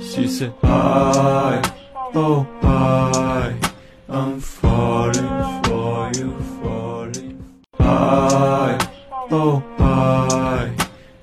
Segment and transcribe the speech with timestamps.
[0.00, 1.60] She said, I,
[2.14, 3.52] oh, I,
[4.08, 7.42] I'm falling for you, falling.
[7.78, 8.78] I,
[9.30, 10.70] oh, I,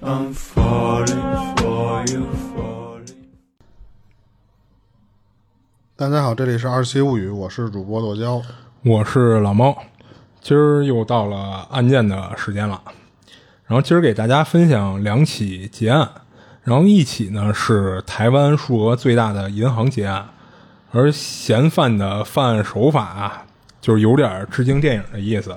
[0.02, 3.16] I'm falling for you, falling.
[5.96, 8.42] 大家好，这里是二七物语，我是主播剁椒。
[8.84, 9.78] 我是老猫，
[10.42, 12.82] 今儿又到了案件的时间了。
[13.66, 16.08] 然后今儿给大家分享两起劫案，
[16.66, 20.28] 然后一起呢是台湾数额最大的银行劫案，
[20.92, 23.46] 而嫌犯的犯案手法啊，
[23.80, 25.56] 就是有点致敬电影的意思。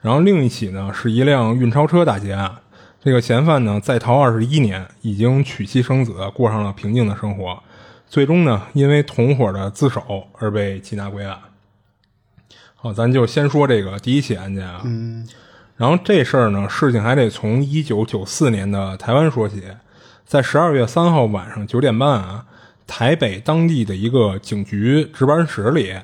[0.00, 2.52] 然后另一起呢是一辆运钞车大劫案，
[3.00, 7.62] 这个嫌犯呢在逃二十一年，已经娶妻生子，过上了平静的生活。
[8.08, 11.38] 最终呢，因为同伙的自首而被缉拿归案。
[12.74, 14.80] 好，咱就先说这个第一起案件啊。
[14.82, 15.24] 嗯，
[15.76, 19.62] 然后这事儿呢，事情还得从一九九四年的台湾说起。
[20.32, 22.46] 在十二月三号晚上九点半啊，
[22.86, 25.94] 台北当地的一个警局值班室里，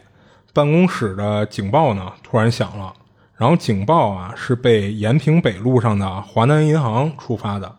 [0.52, 2.92] 办公室的警报呢突然响了。
[3.36, 7.74] 然后警报啊是被延平北路上的华南银行触发的。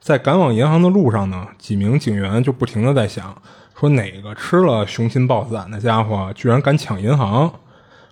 [0.00, 3.40] 在赶往银行的路上呢，几名警员就不停的在想，
[3.78, 7.52] 说哪个吃了雄心豹子胆的家伙居然敢抢银行？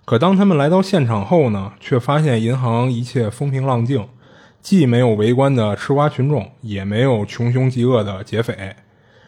[0.04, 4.06] 可当他们来到现场后呢，却发现银行一切风平浪静，
[4.62, 8.76] 既没有围观的吃瓜群众，也没有穷凶极恶的劫匪。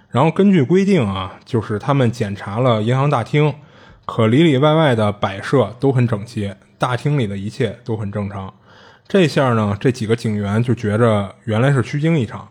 [0.09, 3.53] 然后根据规定啊，就是他们检查了银行大厅，
[4.07, 8.55] 可里里外外的摆设都很整齐，大厅里的一切都很正常。
[9.09, 12.49] 这下呢，这几个警员就觉着原来是虚惊一场，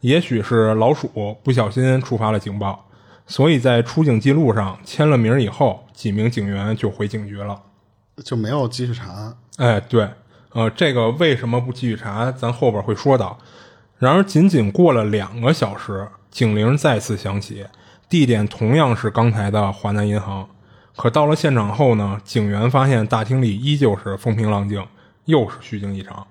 [0.00, 2.86] 也许是老鼠不小心触发了警报，
[3.26, 7.62] 所以在出警记录上签了名以后，几名警员就回警局了。
[8.22, 9.34] 就没有继续查。
[9.56, 10.08] 哎，对，
[10.56, 12.32] 呃，这个为什么不继续查？
[12.32, 13.36] 咱后边会说到。
[13.98, 17.66] 然而，仅仅过了两个小时，警铃再次响起，
[18.08, 20.48] 地点同样是刚才的华南银行。
[20.96, 24.82] 可到了现场后呢，警员发现大厅里依旧是风平浪静，
[25.26, 26.26] 又是虚惊一场。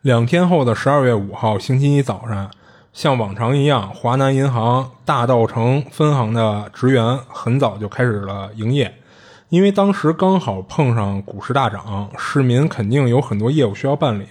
[0.00, 2.50] 两天后的十二月五号星期一早上，
[2.94, 8.94] 像往常一样，华南银行大道城分行的职员很早就开始了营业。
[9.50, 14.24] 因为当时刚好碰上股市大涨，市民肯定有很多业务需要办理。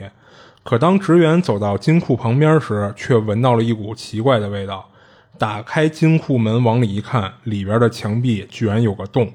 [0.63, 4.89] 可当职员走到金库旁边时，却闻到了一股奇怪的味道。
[5.37, 9.29] 打开金库门往里一看，里边的墙壁居然有个洞，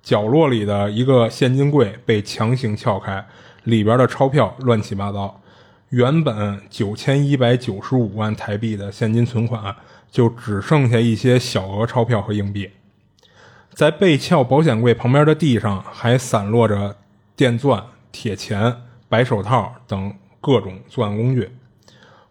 [0.00, 3.26] 角落里的一个现金柜被强行撬开，
[3.64, 5.40] 里边的钞票乱七八糟。
[5.88, 9.74] 原本九千一百九十五万台币的现金存款，
[10.08, 12.70] 就只剩下一些小额钞票和硬币。
[13.76, 16.96] 在被撬保险柜旁边的地上，还散落着
[17.36, 18.74] 电钻、铁钳、
[19.06, 21.50] 白手套等各种作案工具。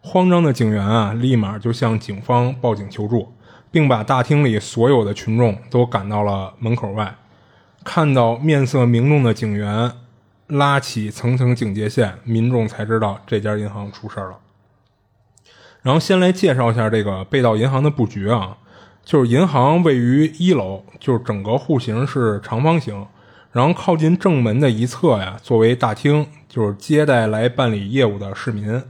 [0.02, 3.32] 慌张的警员啊，立马就向警方报警求助，
[3.70, 7.16] 并把大厅里所有的群众都赶到了门口外。
[7.84, 9.92] 看到面色凝重的警员，
[10.48, 14.40] 拉起层层警戒线，民众才知道这家银行出事了。
[15.84, 18.58] 然后先来介绍一下这个被盗银行的布局啊。
[19.06, 23.06] 就是银行位于一楼，就是整个户型是长方形，
[23.52, 28.82] 然后靠近正门的一侧呀，作为大厅，就是接待来办理业务的市民。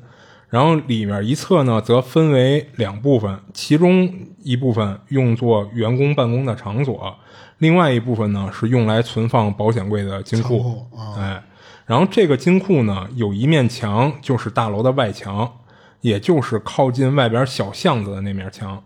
[0.47, 4.09] 然后里面一侧呢，则分为两部分，其中
[4.41, 7.13] 一部分用作员工办公的场所，
[7.57, 10.87] 另外一部分呢是用来存放保险柜的金库。
[11.17, 11.43] 哎，
[11.85, 15.51] 然后这个金库呢，有一面墙就是大楼的外墙，
[15.99, 18.81] 也就是靠近外边小巷子的那面墙。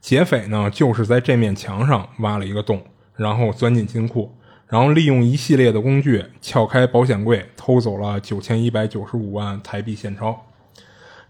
[0.00, 2.82] 劫匪呢，就是在这面墙上挖了一个洞，
[3.16, 4.34] 然后钻进金库，
[4.66, 10.46] 然后利用一系列的工具撬开保险柜，偷走了九千一百九十五万台币现钞。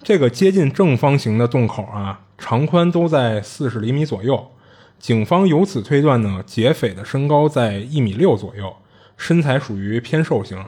[0.03, 4.51] 这个接近正方形的洞口啊，长宽都在四十厘米左右。
[4.99, 8.77] 警方由此推断呢，劫匪的身高在一米六左右，
[9.17, 10.65] 身材属于偏瘦型。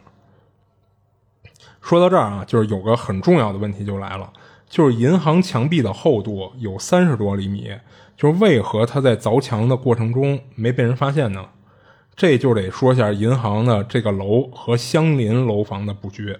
[1.80, 4.32] 说到这儿啊，就是有个很重要的问题就来了。
[4.72, 7.70] 就是银行墙壁的厚度有三十多厘米，
[8.16, 11.44] 就是为何他在凿墙的过程中没被人发现呢？
[12.16, 16.34] 这就得说下银行的这个楼和相邻楼房的布局。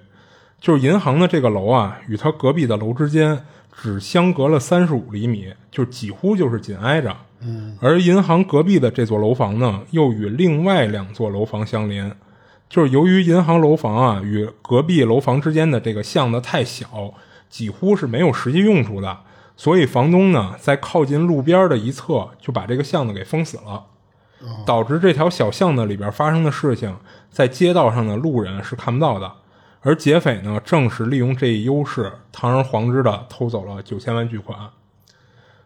[0.58, 3.38] 就是银行的这个楼啊，与它隔壁的楼之间
[3.70, 7.14] 只相隔了三十五厘米，就几乎就是紧挨着。
[7.40, 12.10] 嗯，而银行隔壁的这座楼房呢，又与另外两座楼房相邻。
[12.70, 17.12] 就是由于银行楼房啊与隔壁楼房之间的这个巷子太小。
[17.52, 19.19] 几乎是没有实际用处的，
[19.58, 23.84] 所以房东呢，在靠近路边的一侧就把这个巷子给封死了，
[24.64, 26.96] 导致这条小巷子里边发生的事情，
[27.31, 29.31] 在街道上的路人是看不到的。
[29.82, 34.58] 而劫匪呢，正是利用这一优势，堂而皇之的偷走了九千万巨款。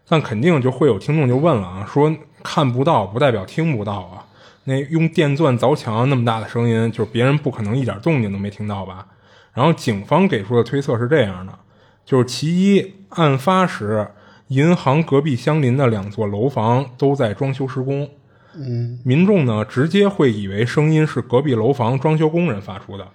[0.09, 2.12] 但肯定就会有听众就问了啊，说
[2.43, 4.27] 看不到不代表听不到啊。
[4.65, 9.06] 那用电钻凿墙那么大的声音，就是别人不可能一点动静都没听到吧？
[9.53, 11.59] 然后警方给出的推测是这样的，
[12.06, 14.08] 就是其一，案发时
[14.49, 18.08] 银行隔壁相邻的两座楼房都在装修施工，
[18.55, 23.08] 嗯，民众呢直接会以为声音是隔壁楼房装修工人发出的。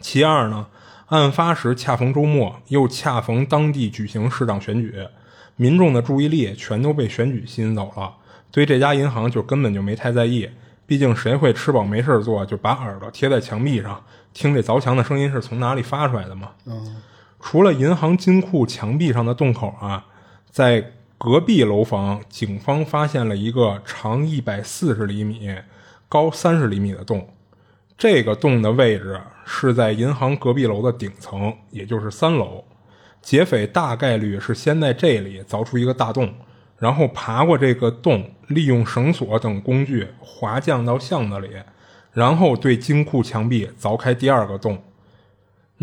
[0.00, 0.66] 其二呢，
[1.06, 5.06] 案发时恰逢周末，又恰逢当地举行市长选举，
[5.54, 8.12] 民众的注意力全都被选举吸引走了，
[8.50, 10.50] 对这家银行就根本就没太在意。
[10.86, 14.04] 毕竟谁会吃饱没事做，就把耳朵贴在墙壁上
[14.34, 16.50] 听这凿墙的声音是从哪里发出来的嘛？
[16.66, 16.96] 嗯，
[17.46, 20.06] 除了银行金库墙壁上的洞口啊，
[20.50, 25.54] 在隔壁楼房，警方发现了一个长一百四十厘米、
[26.08, 27.28] 高三十厘米的洞。
[27.98, 32.64] 这个洞的位置是在银行隔壁楼的顶层，也就是三楼。
[33.20, 36.32] 劫匪大概率是先在这里凿出一个大洞，
[36.78, 41.50] 然后爬过这个洞，利用绳索等工具滑降到巷子里，
[42.10, 44.82] 然后对金库墙壁凿开第二个洞。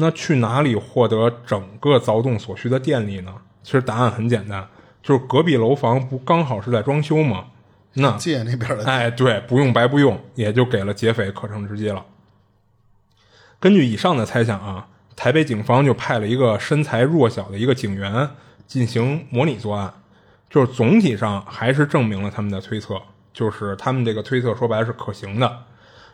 [0.02, 3.32] 那去哪里获得整个凿洞所需的电力呢？
[3.62, 4.68] 其实答案很简单，
[5.04, 7.46] 就是隔壁楼房不刚好是在装修吗？
[7.94, 12.04] 那借那边的，哎，对，不用白不用，也就给了劫匪可乘之机了。
[13.60, 18.28] 根据以上的猜想啊，台北警方就派了一个身材弱小的一个警员
[18.66, 19.94] 进行模拟作案，
[20.50, 23.00] 就是总体上还是证明了他们的推测，
[23.32, 25.60] 就是他们这个推测说白了是可行的，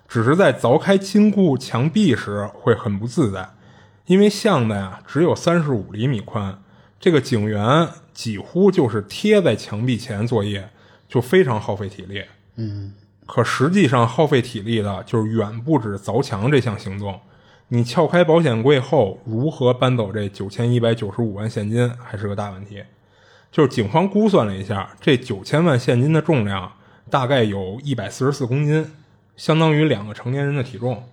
[0.09, 3.47] 只是在凿开金库墙壁时会很不自在，
[4.07, 6.61] 因为巷子呀只有三十五厘米宽，
[6.99, 10.69] 这个警员几乎就是贴在墙壁前作业，
[11.09, 12.23] 就非常耗费体力。
[12.55, 12.93] 嗯，
[13.25, 17.19] 可实际上耗费体力的就是远不止凿墙这项行动。
[17.67, 22.81] 你撬开保险柜后，如何搬走这九千一百九十五万现金还是个大问题。
[23.51, 26.71] 就是警方估算了一下，这九千万现金的重量
[27.09, 28.89] 大概有一百四十四公斤，
[29.35, 31.03] 相当于两个成年人的体重。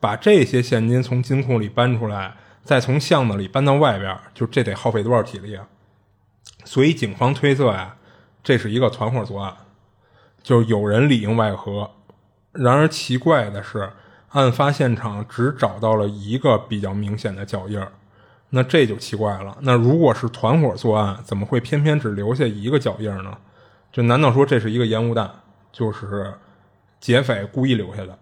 [0.00, 5.66] 把这些现金从金库里搬出来，再从巷子里搬到外边，就这得耗费多少体力啊？
[6.64, 7.96] 所以警方推测呀，
[8.42, 9.56] 这是一个团伙作案，
[10.42, 11.90] 就有人里应外合。
[12.52, 13.90] 然而奇怪的是。
[14.30, 17.90] 案发现场只找到了一个比较明显的脚印儿，
[18.50, 19.56] 那这就奇怪了。
[19.62, 23.38] 那如果是团伙作案，怎么会偏偏只留下一个脚印儿呢？
[23.90, 25.30] 就难道说这是一个烟雾弹，
[25.72, 26.34] 就是
[27.00, 28.18] 劫匪故意留下的？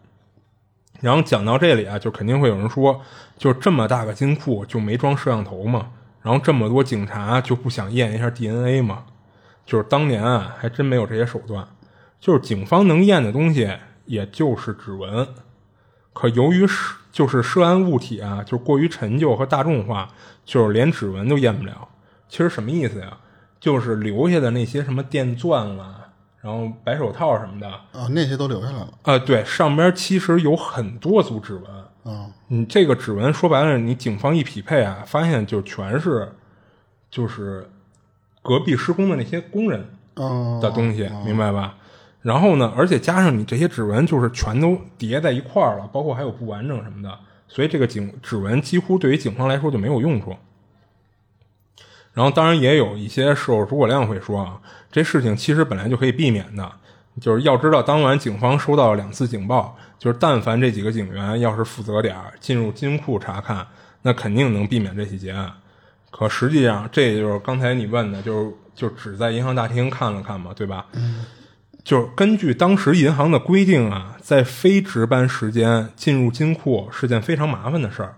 [1.04, 2.98] 然后讲到这里啊，就肯定会有人说，
[3.36, 5.90] 就这么大个金库就没装摄像头吗？
[6.22, 9.04] 然后这么多警察就不想验一下 DNA 吗？
[9.66, 11.68] 就是当年啊，还真没有这些手段，
[12.18, 13.70] 就是警方能验的东西，
[14.06, 15.28] 也就是指纹。
[16.14, 20.08] 可由于是就是涉案物体啊，就过于陈旧和大众化，
[20.46, 21.86] 就是连指纹都验不了。
[22.30, 23.18] 其实什么意思呀？
[23.60, 26.03] 就是留下的那些什么电钻啦，
[26.44, 28.88] 然后白手套什么的啊，那些都留下来了。
[29.04, 31.64] 啊，对，上边其实有很多组指纹。
[32.14, 36.30] 啊，你这个指纹说白了，你警方一匹配啊，发现就全是
[37.10, 37.70] 就是
[38.42, 41.76] 隔壁施工的那些工人嗯，的东西，明白吧？
[42.20, 47.18] 然后呢，而且加上你这些指纹，就是全都叠在一块儿了，包括还有不完整什么的，
[47.48, 50.36] 所以这个警指纹几乎对于警方来说就没有用处。
[52.12, 54.60] 然后，当然也有一些事后诸葛亮会说啊，
[54.94, 56.70] 这事情其实本来就可以避免的，
[57.20, 63.66] 就是要知道当晚警方收到了两次警报，就是但凡这几个警员要是负责点儿，进入金库查看，
[64.02, 65.52] 那肯定能避免这起劫案。
[66.12, 70.86] 可实际上，这也就是刚才你问的，就是就只在银行大厅看了看嘛，对吧？
[70.92, 71.24] 嗯
[71.82, 78.14] 就是根据当时银行的规定啊，在非值班时间进入金库是件非常麻烦的事儿。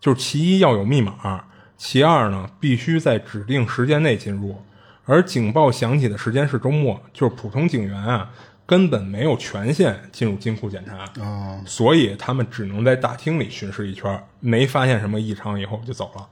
[0.00, 1.44] 就是其一要有密码，
[1.76, 4.60] 其二呢必须在指定时间内进入。
[5.06, 8.30] 而警报响起的时间是周末，就是普通警员啊
[8.66, 16.28] 根本没有权限进入金库检查，啊，所以他们只能在大厅里巡视一圈，没发现什么异常以后就走了。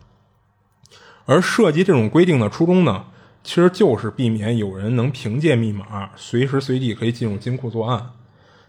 [1.24, 3.06] 而设计这种规定的初衷呢，
[3.44, 8.10] 其实就是避免有人能凭借密码随时随地可以进入金库作案，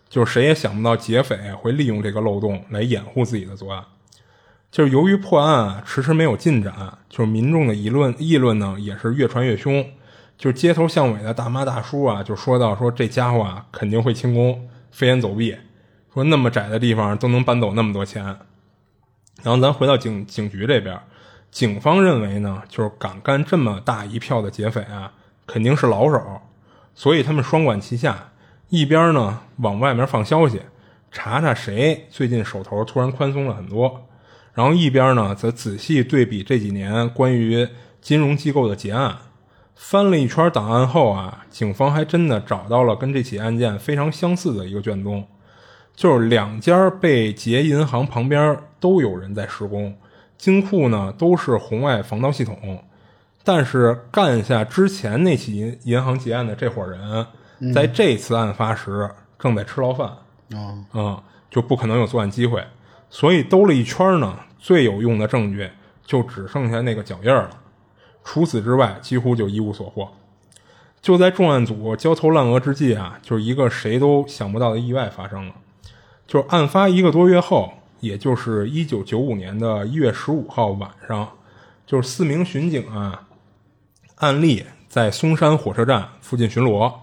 [0.08, 3.84] 就是谁也想不到劫匪会利用这个漏洞来掩护自己的作案。
[4.76, 6.74] 就是由于破案啊迟迟没有进展，
[7.08, 9.82] 就是民众的议论议论呢也是越传越凶，
[10.38, 15.56] 就是街头巷尾的大妈大叔啊就说到说这家伙啊肯定会轻功飞檐走壁，
[16.14, 18.26] 说那么窄的地方都能搬走那么多钱。
[19.44, 21.00] 然后咱回到警警局这边，
[21.50, 25.14] 警方认为呢，就是敢干这么大一票的劫匪啊，
[25.48, 26.42] 肯定是老手，
[26.94, 28.32] 所以他们双管齐下，
[28.68, 30.64] 一边呢往外面放消息，
[31.14, 34.06] 查查谁最近手头突然宽松了很多，
[34.56, 37.68] 然后一边呢则仔细对比这几年关于
[38.02, 39.18] 金融机构的结案，
[39.76, 45.28] 翻了一圈档案后啊，警方还真的找到了跟这起案件非常相似的一个卷宗，
[45.94, 49.96] 就是两家被劫银行旁边都有人在施工，
[50.38, 52.84] 金库呢都是红外防盗系统，
[53.44, 60.08] 但是干下之前那起银银行劫案的这伙人，在这次案发时正在吃牢饭，
[60.54, 62.64] 啊，嗯，就不可能有作案机会，
[63.18, 65.70] 所以兜了一圈呢，最有用的证据
[66.06, 67.50] 就只剩下那个脚印了，
[68.26, 70.10] 除此之外几乎就一无所获。
[71.02, 75.54] 就在重案组焦头烂额之际啊，就是一个谁都想不到的意外发生了，
[76.28, 81.30] 就是案发一个多月后，也就是一九九五年的一月十五号晚上，
[81.88, 83.28] 就是四名巡警啊，
[84.16, 86.94] 案例在松山火车站附近巡逻。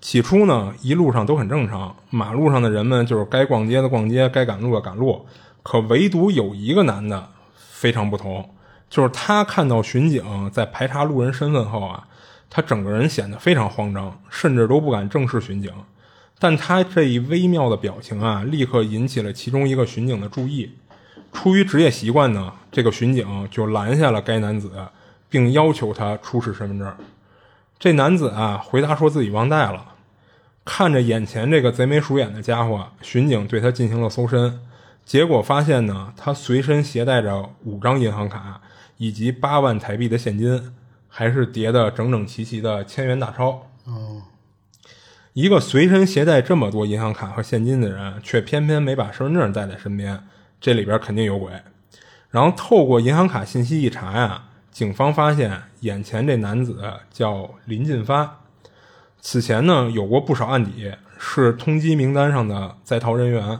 [0.00, 5.26] 起初呢，一路上都很正常，马路上的人们就是该逛街的逛街，该赶路的赶路。
[5.62, 8.50] 可唯独有一个男的非常不同，
[8.88, 12.06] 就是他看到巡警在排查路人身份后啊，
[12.48, 15.72] 他整个人显得非常慌张，甚至都不敢正视巡警。
[16.38, 20.70] 但他这一微妙的表情啊，立刻引起了其中一个巡警的注意。
[21.32, 24.72] 出于职业习惯呢，这个巡警就拦下了该男子，
[25.28, 26.92] 并要求他出示身份证。
[27.78, 29.84] 这男子啊，回答说自己忘带了。
[30.64, 34.60] 看着眼前这个贼眉鼠眼的家伙，巡警对他进行了搜身，
[35.04, 38.60] 结果发现呢，他随身携带着五张银行卡
[38.96, 40.72] 以及八万台币的现金，
[41.08, 43.66] 还是叠的整整齐齐的千元大钞。
[43.86, 44.22] 哦，
[45.32, 50.22] 一个随身携带这么多银行卡和现金的人，却偏偏没把身份证带在身边，
[50.60, 51.50] 这里边肯定有鬼。
[52.30, 56.80] 然后透过银行卡信息一查呀，警方发现眼前这男子
[57.10, 58.42] 叫林进发，
[59.20, 63.58] 此前呢有过不少案底，是通缉名单上的在逃人员。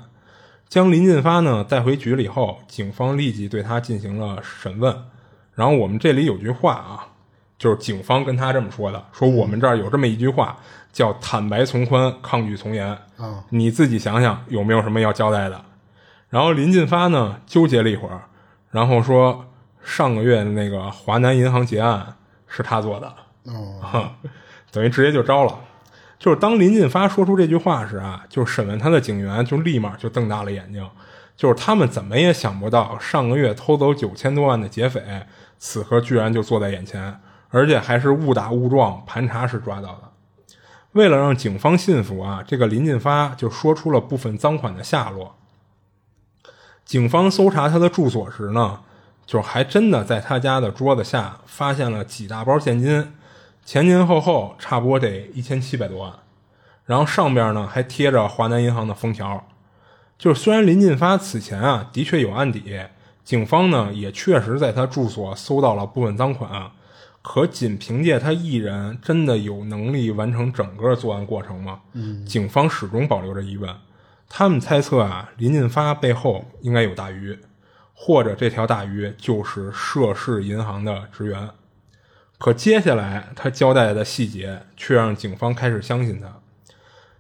[0.71, 4.97] 将林进发呢带回局里后，警方立即对他进行了审问。
[5.53, 7.09] 然后我们这里有句话啊，
[7.59, 10.57] 就是警方跟他这么说的：说我们这儿有这么一句话，
[10.93, 12.87] 叫“坦白从宽，抗拒从严”。
[13.19, 15.61] 啊，你自己想想有没有什么要交代的？
[16.29, 18.23] 然后林进发呢纠结了一会儿，
[18.71, 19.45] 然后说
[19.83, 22.15] 上个月的那个华南银行劫案
[22.47, 23.13] 是他做的，
[23.47, 24.09] 哦，
[24.71, 25.59] 等于直接就招了。
[26.21, 30.87] 就是当林进发说出这句话时啊，就审问他的警员就立马就瞪大了眼睛，
[31.35, 35.27] 就是他们怎么也想不到上个月偷走九千多万的劫匪，
[35.59, 40.03] 此刻居然就坐在眼前，而且还是误打误撞盘查时抓到的。
[40.93, 45.37] 为了让警方信服啊，这个林进发就说出了部分赃款的下落。
[46.85, 48.81] 警方搜查他的住所时呢，
[49.25, 53.15] 就还真的在他家的桌子下发现了几大包现金，
[53.71, 56.13] 前前后后差不多得一千七百多万，
[56.87, 59.47] 然后上边呢还贴着华南银行的封条。
[60.19, 62.81] 就是虽然林进发此前啊的确有案底，
[63.23, 66.73] 警方呢也确实在他住所搜到了部分赃款啊，
[67.23, 71.83] 可仅凭借他一人，真的有能力完成整个作案过程吗？
[71.93, 73.73] 嗯，警方始终保留着疑问。
[74.29, 77.39] 他们猜测啊，林进发背后应该有大鱼，
[77.95, 81.49] 或者这条大鱼就是涉事银行的职员。
[82.41, 86.27] 可接下来他交代的细节却让警方开始相信他。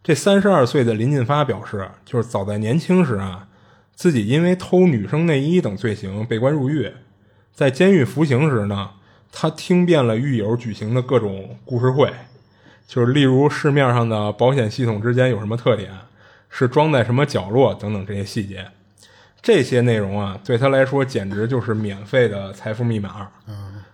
[0.02, 3.46] 这三十二岁的林进发表示，就是早在年轻时啊，
[3.94, 6.90] 自己因为偷女生内衣等罪行被关入狱，
[7.52, 8.92] 在监狱服刑时呢，
[9.30, 12.10] 他听遍了狱友举行的各种故事会，
[12.86, 15.90] 就是例如市面上的保险系统之间有什么特点，
[16.48, 18.66] 是装在什么角落等等这些细节。
[19.42, 23.30] 这些内容啊，对他来说简直就是免费的财富密码。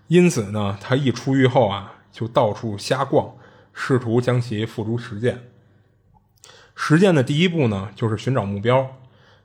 [0.09, 3.33] 因此呢，他一出狱后啊，就到处瞎逛，
[3.73, 5.51] 试图将其付诸实践。
[6.75, 8.87] 实践的第一步呢，就是寻找目标。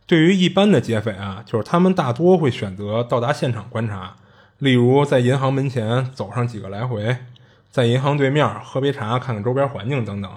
[0.05, 4.15] 对于一般的劫匪啊，就是他们大多会选择到达现场观察，
[4.57, 7.17] 例如在银行门前走上几个来回，
[7.69, 10.29] 在银行对面喝杯茶，看看周边环境等等。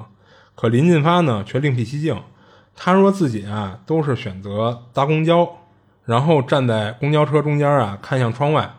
[0.55, 2.23] 可林进发呢，却另辟蹊径。
[2.77, 5.49] 他说自己啊，都是选择搭公交，
[6.05, 8.75] 然后站在公交车中间啊，看向窗外。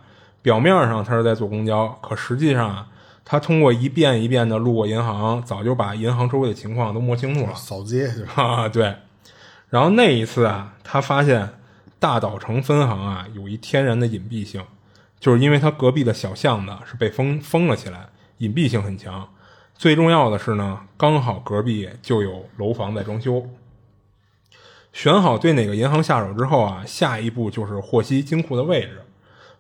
[0.46, 2.88] 表面上他是在坐公交，可实际上啊，
[3.26, 7.56] 他通过一遍一遍的路过银行，早就把银行周围的情况都摸清楚了。
[7.56, 8.94] 扫街就是啊，对。
[9.72, 11.50] 然后那一次啊，他发现
[11.98, 14.64] 大岛城分行啊有一天然的隐蔽性，
[15.20, 19.28] 就是因为它隔壁的小巷子是被封封了起来，隐蔽性很强。
[19.74, 23.50] 最重要的是呢，刚好隔壁就有楼房在装修。
[24.94, 29.02] 选好对哪个银行下手之后啊，下一步就是获悉金库的位置。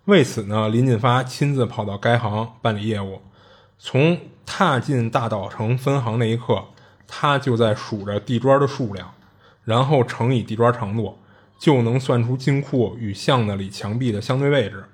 [0.05, 3.21] 为此呢，林进发亲自跑到该行办理业务。
[3.79, 6.63] 从踏进大岛城分行那一刻，
[7.07, 9.11] 他就在数着地砖的数量，
[9.63, 11.17] 然后乘以地砖长度，
[11.59, 14.85] 就能算出金库与巷子里墙壁的相对位置。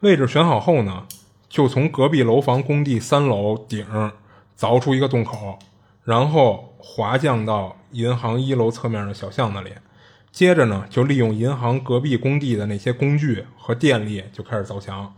[0.00, 1.04] 位置选好后呢，
[1.48, 3.84] 就从隔壁楼房工地三楼顶
[4.56, 5.58] 凿出一个洞口，
[6.04, 9.72] 然后滑降到银行一楼侧面的小巷子里。
[10.34, 15.14] 接着呢，就利用银行隔壁工地的那些工具和电力，就开始凿墙。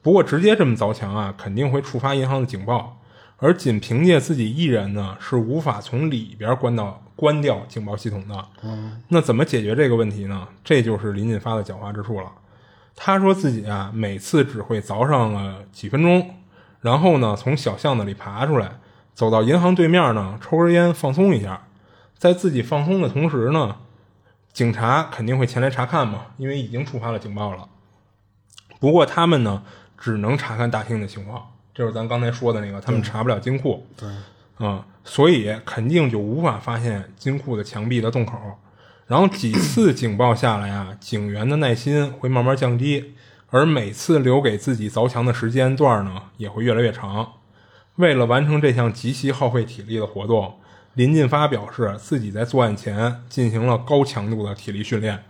[0.00, 3.00] 不过直接这么凿墙啊，肯定会触发银行的警报，
[3.38, 8.48] 而仅凭借自己一人呢，是无法从里边关到关掉警报系统的。
[9.08, 10.46] 那怎么解决这个问题呢？
[10.62, 12.30] 这就是林进发的狡猾之处了。
[12.94, 16.30] 他说自己啊，每次只会凿上了几分钟，
[16.80, 18.78] 然后呢，从小巷子里爬出来，
[19.14, 21.66] 走到银行对面呢，抽根烟放松一下。
[22.16, 23.76] 在自己放松的同时呢，
[24.54, 27.68] 警察肯定会前来查看嘛，因为已经触发了警报了。
[28.78, 29.64] 不过他们呢，
[29.98, 33.84] 只能查看大厅的情况，就是咱刚才说的那个，他们查不了金库。
[33.96, 34.08] 对，
[34.64, 38.38] 啊、所以肯定就无法发现金库的墙壁的洞口。
[39.08, 43.14] 然后几次警报下来啊， 警员的耐心会慢慢降低，
[43.50, 47.32] 而每次留给自己凿墙的时间段呢，也会越来越长。
[47.96, 50.60] 为了完成这项极其耗费体力的活动，
[50.94, 55.24] 林进发表示自己在作案前进行了高强度的体力训练，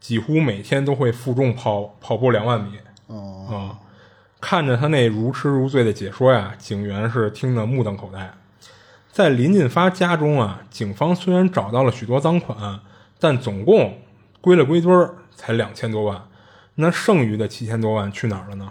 [0.00, 2.78] 几乎每天都会负重跑跑步两万米。
[3.08, 3.78] 哦，啊、
[4.40, 8.32] 看着他那如痴如醉的解说呀，警员是听得目瞪口呆。
[9.10, 12.80] 在林进发家中啊，警方虽然找到了许多赃款，
[13.18, 13.98] 但总共
[14.40, 16.28] 归了归堆儿才两千多万，
[16.76, 18.70] 那剩余的七千多万去哪儿了呢？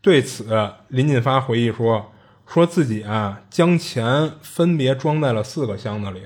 [0.00, 2.12] 对此，林进发回忆说，
[2.48, 6.22] 说自己啊将钱分别装在了四个箱子里，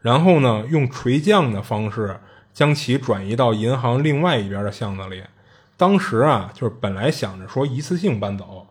[0.00, 2.20] 然后呢用垂降的方式
[2.54, 5.24] 将其转移到银行另外一边的箱子里。
[5.76, 8.68] 当时啊，就是本来想着说一次性搬走，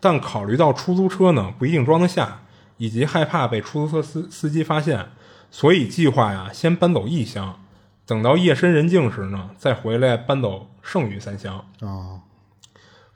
[0.00, 2.40] 但考虑到出租车呢不一定装得下，
[2.78, 5.10] 以及害怕被出租车司司机发现，
[5.50, 7.60] 所以计划呀先搬走一箱，
[8.06, 11.64] 等到夜深人静时呢再回来搬走剩余三箱。
[11.80, 12.22] 哦，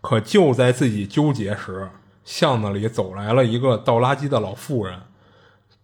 [0.00, 1.88] 可就在自己纠结时，
[2.24, 5.00] 巷子里走来了一个倒垃圾的老妇人，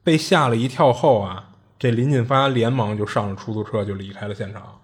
[0.03, 4.81] 被吓了一跳后啊，这林进发连忙就上了出租车就离开了现场。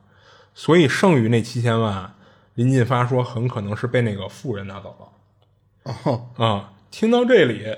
[0.55, 2.15] 所以剩余那七千万，
[2.55, 5.93] 林进发说很可能是被那个妇人拿走了。
[6.05, 7.77] 哦，啊，听到这里，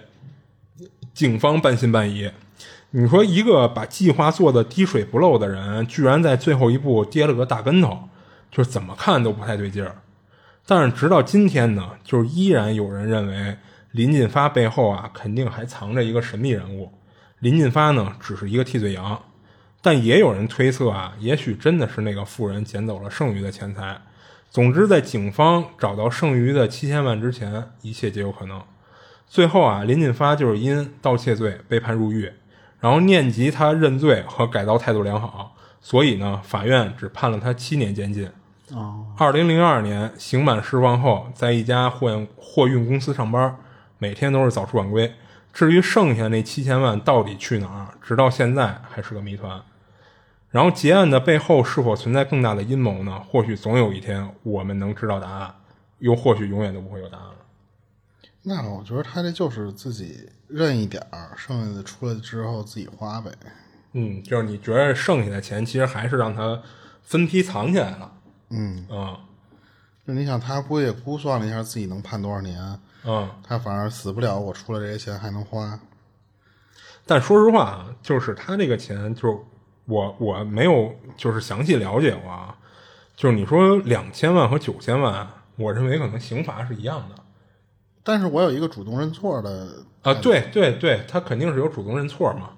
[1.12, 2.30] 警方半信半疑。
[2.90, 8.08] 你说一个把计划做的滴水不漏的人，居然在最后一步跌了个大跟头，
[8.50, 9.96] 就是怎么看都不太对劲儿。
[10.66, 13.56] 但是直到今天呢，就依然有人认为
[13.92, 16.92] 林进发背后啊，肯定还藏着一个神秘人物。
[17.38, 19.22] 林进发呢，只是一个替罪羊。
[19.80, 23.96] 但也有人推测啊，也许真的是那个富人捡走了剩余的钱财。
[24.50, 28.60] 总之，在警方找到剩余的七千万之前，一切皆有可能。
[29.28, 32.32] 最后啊，林进发就是因盗窃罪被判入狱，
[32.80, 38.28] 然后念及他认罪和改造态度良好，所以呢，法院只判了他七年监禁。
[38.72, 43.56] 哦，二零零二年刑满释放后，在一家货运货运公司上班，
[43.98, 45.14] 每天都是早出晚归。
[45.52, 49.62] 至于剩下那七千万到底去哪儿，直到现在还是个谜团。
[50.50, 53.20] 然后结案的背后是否存在更大的阴谋呢？
[53.20, 55.54] 或许总有一天我们能知道答案，
[55.98, 57.34] 又或许永远都不会有答案了。
[58.42, 63.30] 那我觉得他这就是自己认一点儿，剩下的出来之后自己花呗。
[63.92, 66.60] 嗯，就是你觉得剩下的钱其实还是让他
[67.02, 68.12] 分批藏起来了。
[68.50, 69.20] 嗯，啊
[70.06, 75.78] 就你想，他估计也估算了一下自己能判多少年，嗯，他反而死不了，我出了这些钱还能花。
[77.04, 79.36] 但说实话啊，就是他这个钱，就是
[79.84, 82.56] 我我没有就是详细了解过啊。
[83.16, 87.16] 就是你说两千万和九千万，我认为可能刑罚是一样的
[88.04, 90.14] 但是我有一个主动认错的，啊。
[90.14, 92.50] 对对对，他肯定是有主动认错嘛。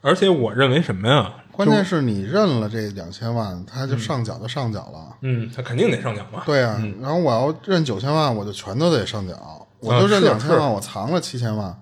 [0.00, 1.34] 而且我认为什么呀？
[1.58, 5.16] 关键是你认了这两千万，他就上缴就上缴了。
[5.22, 6.44] 嗯，他肯定得上缴嘛。
[6.46, 9.66] 对啊，然后我要认九千万，我就全都得上缴。
[9.80, 11.76] 我就认两千万，我藏了七千万。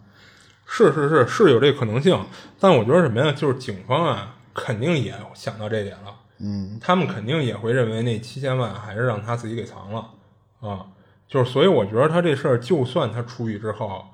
[0.64, 2.18] 是是是是有这可能性，
[2.58, 3.30] 但我觉得什么呀？
[3.32, 6.14] 就是警方啊，肯定也想到这点了。
[6.38, 10.08] 嗯，他们肯定也会认为那七千万还是让他自己给藏了
[10.60, 10.86] 啊。
[11.28, 14.06] 就是所以我觉得他这事儿，就算他出狱之后，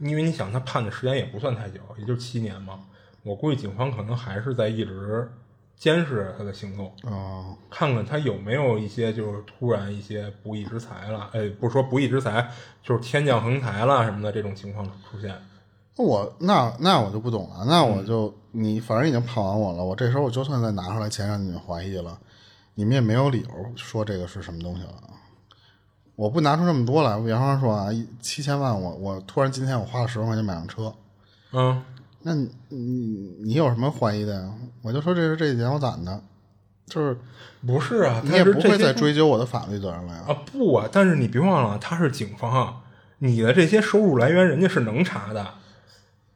[0.00, 2.80] 因为你想他判的时间也不算太久，也就七年嘛。
[3.22, 5.30] 我估计警方可能还是在一直
[5.76, 12.50] 监视他的行动，哦，看看他有没有一些就是突然一些不义之财了，哎，不是说不义之财，
[12.82, 15.34] 就是天降横财了什么的这种情况出现。
[15.96, 22.18] 我那那我就不懂了，那我就、你反正已经判完我了，我这时候我就算再拿出来钱让你们怀疑了，
[22.74, 24.94] 你们也没有理由说这个是什么东西了。
[26.14, 27.88] 我不拿出这么多来，比方说啊，
[28.20, 30.92] 七千万我，我突然今天我花了十万块钱买辆车，
[31.52, 31.80] 嗯，
[32.22, 34.52] 那你你你有什么怀疑的呀？
[34.82, 36.20] 我就说这是这几年我攒的，
[36.86, 37.16] 就是
[37.66, 40.24] 不是啊，你也不会再追究我的法律责任了呀。
[40.28, 42.76] 啊不啊，但是你别忘了，他是警方啊，
[43.18, 45.46] 你的这些收入来源人家是能查的，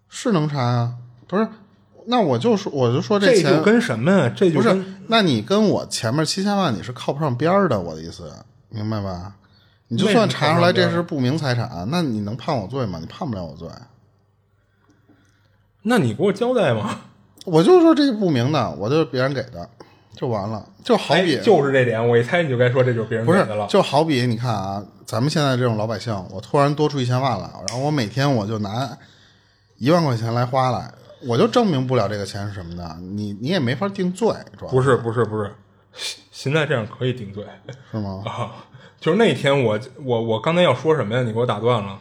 [0.08, 0.94] 是能查呀，
[1.26, 1.48] 不是？
[2.06, 4.32] 那我就说，我就说这钱就跟什么呀？
[4.34, 8.32] 这就不是跟，那你跟我前面七千万你是靠不上边儿的，我的意思，
[8.68, 9.34] 明白吧？
[9.88, 12.98] 你就算查出来这是不明财产，那你能判我罪吗？
[13.00, 13.68] 你判不了我罪。
[15.82, 17.00] 那你给我交代嘛？
[17.44, 19.68] 我就说这是不明的，我就是别人给的，
[20.14, 20.64] 就完了。
[20.84, 23.66] 就好比、哎就是这点，我一猜你就该说这就是别人的了，。
[23.66, 28.96] 就好比你看啊，咱们现在这种老百姓，我突然多出一千万来，然后我每天我就拿
[29.78, 30.90] 一万块钱来花来，
[31.26, 35.52] 我就证明不了这个钱是什么的，你你也没法定罪，主要不是不是不是，
[35.92, 37.44] 现现在这样可以定罪
[37.90, 38.22] 是吗？
[38.24, 38.50] 啊！
[39.00, 41.22] 就是那天我我我刚才要说什么呀？
[41.22, 41.98] 你给我打断了。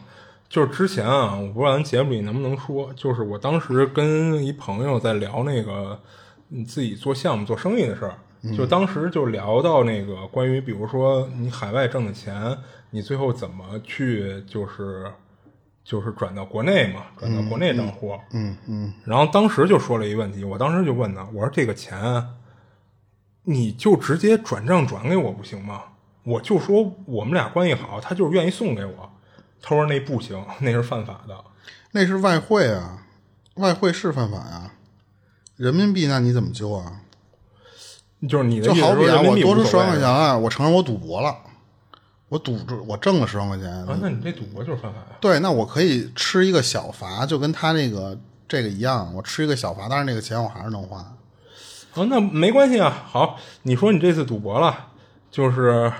[0.52, 5.98] 就是之前啊，我不知道咱节目里能不能说，就是我当时跟一朋友在聊那个
[6.48, 8.14] 你自己做项目做生意的事儿，
[8.54, 12.54] 就当时就聊到那个关于比如说你海外挣的钱，
[12.90, 15.10] 你最后怎么去就是
[15.82, 21.98] 就是转到国内嘛，转到国内账户，嗯嗯，然后当时就说了一个问题，我当时就问他，我说这个钱，
[23.44, 25.84] 你就直接转账转给我不行吗？
[26.24, 29.11] 我就说我们俩关系好，他就是愿意送给我。
[29.62, 31.34] 他说那不行， 那是犯法的。
[31.92, 33.06] 那是外汇啊，
[33.54, 34.72] 外汇是犯法呀。
[35.56, 37.00] 人民币那你怎么揪啊？
[38.28, 41.36] 就是你的就好比我多出十万块钱来，我承认我赌博了，
[42.28, 45.16] 我赌我挣了十万块钱，啊，那你这赌博就是犯法呀？
[45.20, 48.16] 对，那我可以吃一个小罚，就跟他那个
[48.48, 50.98] 这个一样，我吃一个小罚，但是那个钱我还是能花。
[50.98, 51.16] 啊，
[52.08, 53.04] 那没关系啊。
[53.06, 54.90] 好，你说你这次赌博了，
[55.30, 55.92] 就是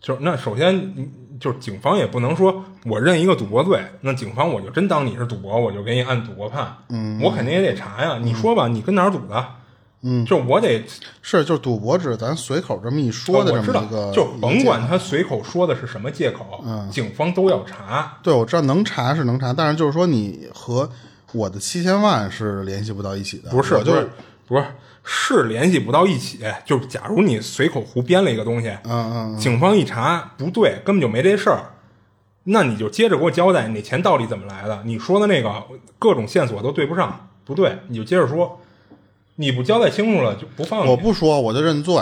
[0.00, 6.76] 就是那首先你就是警方也不能说我认一个赌博罪，那警方我就真当你是赌博，我就给你按赌博判。
[6.88, 8.18] 嗯，我肯定也得查呀。
[8.22, 9.46] 你说吧，你跟哪儿赌的？
[10.06, 10.84] 嗯，就我得
[11.22, 18.18] 是，就是赌博只是咱随口这么一说的我知道这么一个，，就甭管他随口说的是什么借口，警方都要查。
[18.22, 20.86] 对，我知道能查是能查，但是就是说你和
[21.32, 23.48] 我的七千万是联系不到一起的。
[23.48, 24.10] 不是，我就是，
[24.46, 24.64] 不是，
[25.02, 26.40] 是联系不到一起。
[26.64, 31.72] 就是假如你随口胡编了一个东西，嗯嗯，警方一查不对，根本就没这事儿，
[32.44, 34.82] 那你就接着给我交代，你那钱到底怎么来的？
[34.84, 35.62] 你说的那个
[35.98, 38.60] 各种线索都对不上，不对，你就接着说。
[39.36, 40.86] 你不交代清楚了，就不放。
[40.86, 42.00] 我不说我就认罪，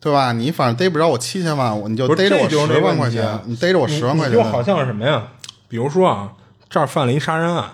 [0.00, 0.32] 对吧？
[0.32, 5.28] 你反正逮不着我七千万，我你就逮着我十万块钱，你逮着我十万块钱，你就好像是什么呀？
[5.68, 6.32] 比如说啊，
[6.70, 7.72] 这儿犯了一杀人案，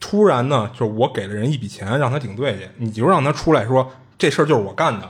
[0.00, 5.08] 突然呢，就是我给了人一笔钱让他顶罪去，你就让他出来说这事儿就是我干的。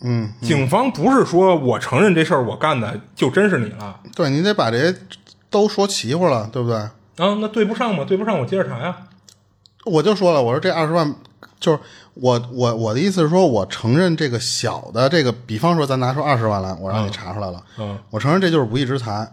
[0.00, 4.96] 嗯，警方不是说我承认这事儿我干的，就真是你了对你得把这些
[5.50, 6.76] 都说齐乎了，对不对？
[6.76, 7.36] 啊？
[7.40, 8.04] 那对不上嘛？
[8.04, 8.96] 对不上，我接着查呀。
[9.84, 11.14] 我就说了，我说这二十万
[11.58, 11.78] 就是
[12.14, 19.32] 我我我的意思是说，我承认这个小的这个，比方说咱拿出二十万来，我让你查出来了，嗯我承认这就是不义之财。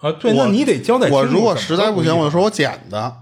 [0.00, 3.21] 啊，对，那你得交代我如果实在不行，我就说我捡的。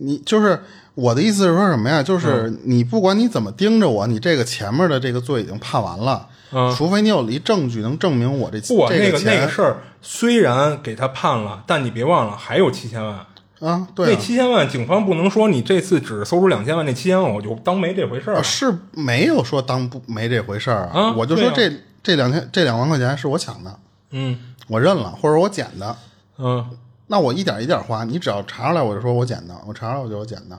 [0.00, 0.60] 你就是
[0.94, 2.02] 我的意思是说什么呀？
[2.02, 13.26] 就是嗯你不管你怎么盯着我，你这个前面的这个罪已经判完了，嗯除非你有一证据能证明我这不，这那个那个事儿虽然给他判了，但你别忘了还有七千万。
[13.60, 23.76] 啊，对那啊，七千万，警方不能说你这次只搜出两千万，那七千万我就当没这回事儿是没有说当不没这回事儿啊我就说对这、这两千这两万块钱是我抢的，
[24.12, 25.96] 嗯我认了，或者我捡的，
[26.38, 26.64] 嗯，
[27.08, 30.58] 那我一点一点花，你只要查出来，我就说我捡的，我查出来我就我捡的。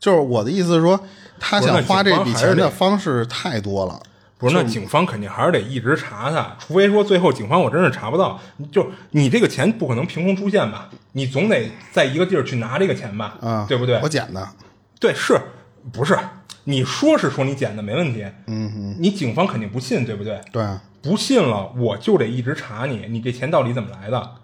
[0.00, 0.98] 就是我的意思是说，
[1.40, 4.00] 他想花这笔钱的方式太多了。
[4.38, 8.40] 不是，那警方肯定还是得一直查他，除非说最后警方我真是查不到，
[8.70, 10.88] 就你这个钱不可能凭空出现吧？
[11.12, 13.36] 你总得在一个地儿去拿这个钱吧？
[13.40, 14.08] 啊，对不对我？
[14.08, 14.48] 捡的，
[15.00, 15.36] 对，是
[15.92, 16.16] 不是？
[16.64, 20.40] 你说是说你捡的没问题，嗯嗯，你警方肯定不信，对不对？
[20.52, 24.34] 对啊，不信了，我就得一直查你，你这钱到底怎么来的？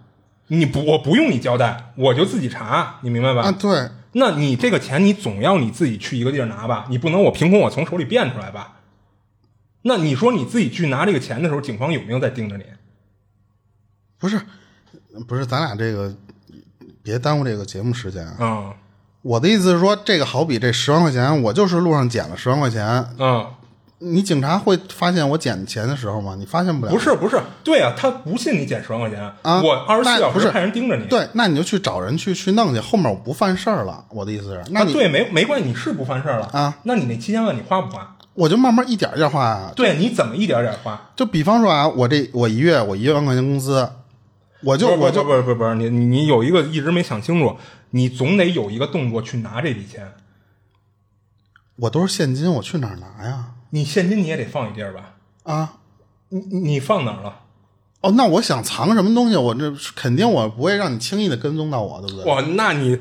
[0.49, 3.43] 你不，我不用你交代，我就自己查，你明白吧？
[3.43, 6.87] 啊，对，那你这个钱，你总要你自己去一个地儿拿吧？
[6.91, 8.81] 你不能我凭空我从手里变出来吧？
[9.83, 12.65] 那你说你自己去拿这个钱的时候，警方有没有在盯着你？
[14.19, 14.41] 不是，
[15.27, 16.15] 不是，咱俩这个
[17.03, 18.37] 别耽误这个节目时间啊。
[18.41, 18.75] 嗯
[19.25, 22.85] 我的意思是说，这个好比这十万块钱，我就是路上捡了十万块钱，
[23.19, 23.47] 嗯，
[24.05, 26.37] 你警察会发现我捡钱的时候吗？
[26.39, 26.93] 你发现不了。
[26.93, 31.07] 不是不是，对啊，他不信你捡十万块钱，啊，我二十四小时派人盯着你。
[31.07, 34.05] 对，那你就去找人去去弄去，后面我不犯事儿了。
[34.11, 36.77] 我的意思是，那啊，你、对，没没关系，你是不犯事儿了啊？
[36.83, 38.17] 那你那七千万你花不花？
[38.35, 39.73] 我就慢慢一点一点花啊。
[39.75, 41.11] 对，你怎么一点点花？
[41.17, 43.89] 就比方说啊，我这我一月我一万块钱工资，
[44.63, 47.57] 我就我就不是不是不是你你你有一个一直没想清楚，
[47.91, 50.13] 你总得有一个动作去拿这笔钱。
[51.77, 53.47] 我都是现金，我去哪儿拿呀？
[53.75, 55.15] 你现金你也得放一地儿吧？
[55.43, 55.73] 啊，
[56.29, 57.41] 你你放哪儿了？
[58.03, 62.33] 哦，那我想藏什么东西，我这肯定我不会让你轻易的跟踪到我，对不对？
[62.33, 62.97] 哇，那你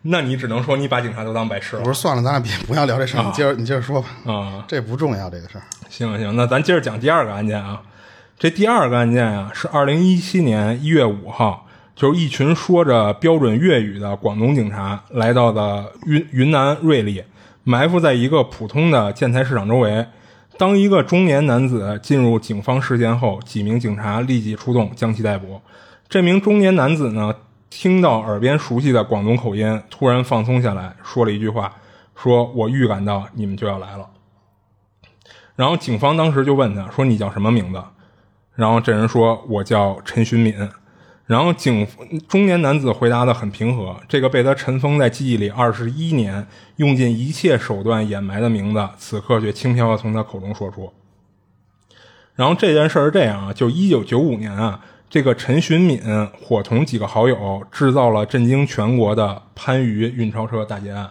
[0.00, 4.64] 那你只能说你把警察都当白痴了我说算了，咱俩别不要聊这事儿，你接着你接着说吧，啊！
[4.66, 5.64] 这不重要这个事儿。
[5.90, 7.82] 行行，那咱接着讲第二个案件啊。
[8.38, 17.22] 这第二个案件啊，是二零一七年一月五号，就是一群说着标准粤语的广东警察来到的云云南瑞丽，
[17.64, 20.06] 埋伏在一个普通的建材市场周围。
[20.56, 25.60] 当一个中年男子进入警方视线后，几名警察立即出动将其逮捕。
[26.08, 27.34] 这名中年男子呢，
[27.68, 31.72] 听到耳边熟悉的广东口音，突然放松下来，说了一句话
[32.14, 34.08] ：“说我预感到你们就要来了。”
[35.56, 37.82] 然后警方当时就问他说：“你叫什么名字？”
[38.54, 40.54] 然后这人说：“我叫陈寻敏。”
[41.26, 41.86] 然后警
[42.28, 50.92] 中年男子回答的很平和，这个被他尘封在记忆里二十一年、用尽一切手段掩埋的名字，此刻却轻飘的从他口中说出。
[52.34, 55.98] 然后这件事是这样啊，就一九九五年啊，这个陈寻敏
[56.42, 61.10] 伙同几个好友制造了震惊全国的番禺运钞车大劫案，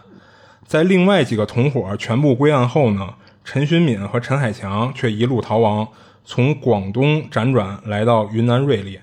[0.64, 5.88] 在另外几个同伙全部归案后呢，陈寻敏和陈海强却一路逃亡，
[6.24, 9.00] 从广东辗转来到云南瑞丽。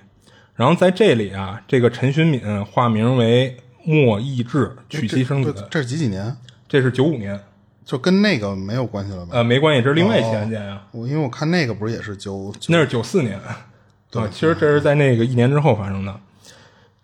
[0.55, 5.53] 然后在这里啊，这个陈寻敏化名为莫义志，娶妻生子。
[5.53, 6.35] 这这是几几年？
[6.67, 7.39] 这是九五年，
[7.83, 9.31] 就跟那个没有关系了吧？
[9.33, 10.83] 呃，没关系，这是另外一起案件啊。
[10.91, 16.19] 我因为我看那个不是也是九九那是九四年，啊，其实这是在那个一年之后发生的，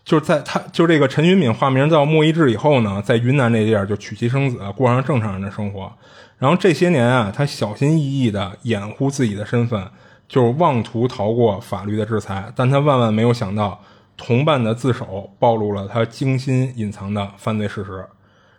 [0.06, 5.92] 就是在他就是这个陈寻敏化名叫莫一志以后呢，在云南这地儿就娶妻生子，过上正常人的生活。
[6.38, 9.84] 然后这些年啊，他小心翼翼的掩护自己的身份，
[10.28, 13.82] 就是妄图逃过法律的制裁，但他万万没有想到，
[14.16, 18.06] 同伴的自首暴露了他精心隐藏的犯罪事实。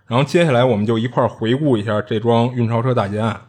[0.06, 3.42] 然后接下来我们就一块儿回顾一下这桩运钞车大劫案。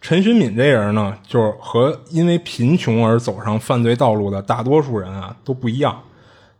[0.00, 6.02] 陈寻敏这人呢，就是和因为贫穷而走上犯罪道路的大多数人啊都不一样。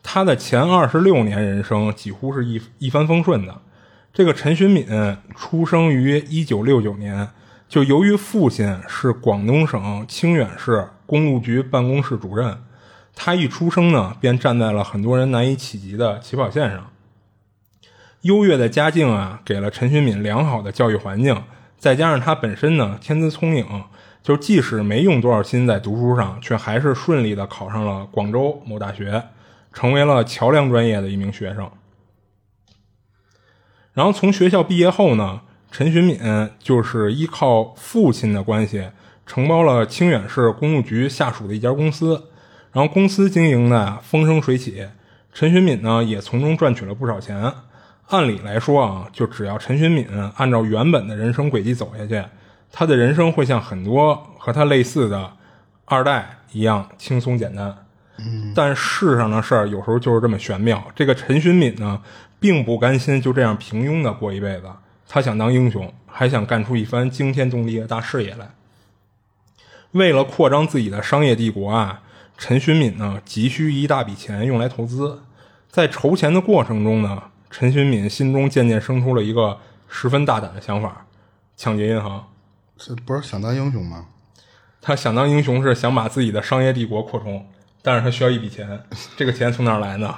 [0.02, 3.54] 他的前二十六年人生几乎是一一帆风顺的。
[4.12, 4.86] 这个陈寻敏
[5.34, 7.28] 出生于一九六九年，
[7.74, 12.62] 就由于父亲是广东省清远市公路局办公室主任，
[13.16, 16.92] 他一出生呢便站在了很多人难以企及的起跑线上。
[18.20, 21.42] 优越的家境啊，给了陈学敏良好的教育环境，
[21.76, 23.66] 再加上他本身呢天资聪颖，
[24.22, 29.20] 就即使没用多少心在读书上，却还是顺利的考上了广州某大学，
[29.72, 31.68] 成为了桥梁专业的一名学生。
[33.94, 35.40] 然后从学校毕业后呢，
[35.74, 36.20] 陈寻敏
[36.60, 38.86] 就是依靠父亲的关系，
[39.26, 42.28] 承包了清远市公路局下属的一家公司，
[42.70, 44.86] 然后公司经营的风生水起，
[45.32, 47.52] 陈寻敏呢也从中赚取了不少钱。
[48.10, 50.06] 按理来说啊，就只要陈寻敏
[50.36, 52.24] 按照原本的人生轨迹走下去，
[52.70, 55.32] 他的人生会像很多和他类似的
[55.86, 57.76] 二代一样轻松简单。
[58.54, 60.84] 但世上的事儿有时候就是这么玄妙。
[60.94, 62.00] 这个陈寻敏呢，
[62.38, 64.66] 并不甘心就这样平庸的过一辈子，
[65.08, 68.50] 他想当英雄，还想干出一番惊天动地的大事业来。
[69.92, 72.02] 为了扩张自己的商业帝国啊，
[72.36, 75.22] 陈寻敏呢急需一大笔钱用来投资。
[75.70, 81.06] 在筹钱的过程中呢，陈寻敏心中渐渐生出了一个十分大胆的想法：
[81.56, 82.28] 抢劫银行。
[82.76, 84.06] 这不是想当英雄吗？
[84.80, 87.48] 他想当英雄是想把自己的商业帝国扩充，
[87.82, 88.84] 但是他需要一笔钱，
[89.16, 90.14] 这个钱从哪儿来呢？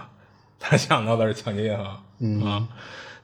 [0.58, 2.02] 他想到的是抢劫银行。
[2.18, 2.68] 嗯啊，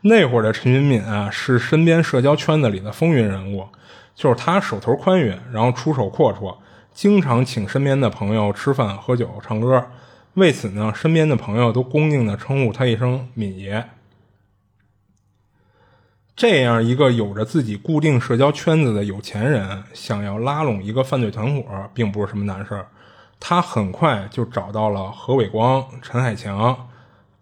[0.02, 3.68] 那会儿的陈云敏啊，是身边社交圈子里的风云人物，
[4.14, 6.56] 就是他手头宽裕，然后出手阔绰，
[6.92, 9.86] 经常请身边的朋友吃饭、喝酒、唱歌。
[10.34, 13.88] 为此呢，身边的朋友都恭敬的称呼他一声“敏爷”。
[16.34, 22.88] 这样一个有着自己固定社交圈子的有钱人，想要拉拢一个犯罪团伙，并不是什么难事儿。
[23.38, 26.88] 他很快就找到了何伟光、陈海强，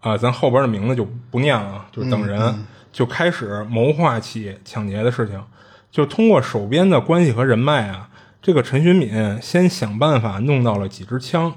[0.00, 5.42] 啊、咱后边的名字就不念了，就是等人，就开始谋划起抢劫的事情。
[5.90, 8.08] 就通过手边的关系和人脉啊，
[8.40, 11.52] 这个陈寻敏先想办法弄到了几支枪。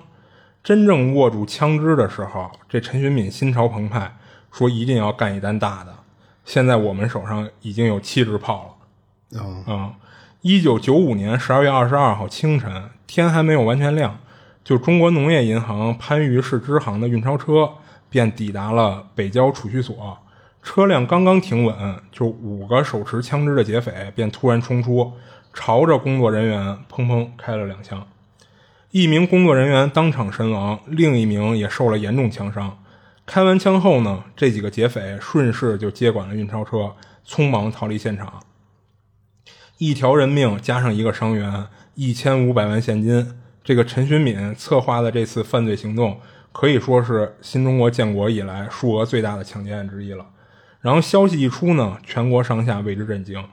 [0.64, 4.16] 真正握住枪支的时候，这陈寻敏心潮澎湃，
[4.52, 5.94] 说一定要干一单大的。
[6.46, 8.78] 现在我们手上已经有七支炮
[9.32, 9.42] 了。
[9.42, 9.94] 嗯，啊，
[10.42, 14.20] 一九九五年十二月二十二号清晨，天还没有完全亮，
[14.64, 17.70] 就中国农业银行番禺市支行的运钞车
[18.14, 20.20] 便抵达了北郊储蓄所。
[20.62, 21.76] 车辆刚刚停稳，
[22.12, 25.14] 就五个手持枪支的劫匪便突然冲出，
[25.52, 28.06] 朝着工作人员砰砰开了两枪。
[28.92, 32.78] 一名工作人员当场身亡，另一名也受了严重枪伤。
[33.26, 36.94] 开完枪后呢，这几个劫匪顺势就接管了运钞车，
[37.28, 38.42] 匆忙逃离现场。
[39.80, 43.40] 一条人命加上一个伤员，一千五百万现金。
[43.64, 46.20] 这个陈寻敏策划的这次犯罪行动，
[46.54, 50.26] 可以说是新中国建国以来数额最大的抢劫案之一了。
[50.80, 53.44] 然后消息一出呢，全国上下为之震惊。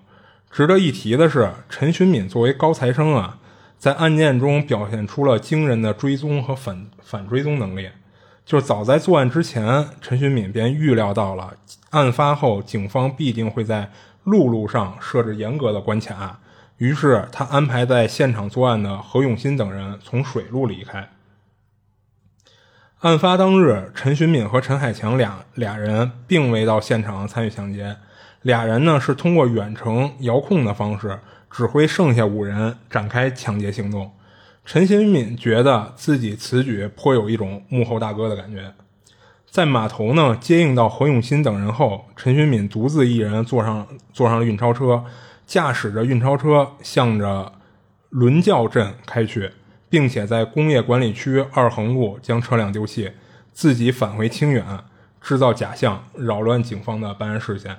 [0.50, 3.38] 值得一提的是，陈寻敏作为高材生啊，
[3.78, 7.88] 在案件中表现出了惊人的追踪和反反追踪能力。
[8.44, 11.54] 就是早在作案之前，陈寻敏便预料到了
[11.90, 13.90] 案发后警方必定会在
[14.24, 16.40] 陆路上设置严格的关卡，
[16.78, 21.08] 于是他安排在现场作案的何永新等人从水路离开。
[23.00, 27.96] 案发当日，陈寻敏和陈海强俩俩人并未到现场参与抢劫，
[28.42, 31.18] 俩人呢是通过远程遥控的方式
[31.50, 34.12] 指挥剩下五人展开抢劫行动。
[34.66, 38.74] 陈新敏觉得自己此举颇有一种幕后大哥的感觉。
[39.46, 45.02] 在码头呢接应到何永新等人后，陈寻敏独自一人坐上坐上了运钞车，
[45.46, 47.50] 驾驶着运钞车向着
[48.10, 49.50] 伦教镇开去，
[49.90, 53.12] 并且在工业管理区二横路将车辆丢弃，
[53.52, 54.64] 自己返回清远，
[55.20, 57.76] 制造假象，扰乱警方的办案视线。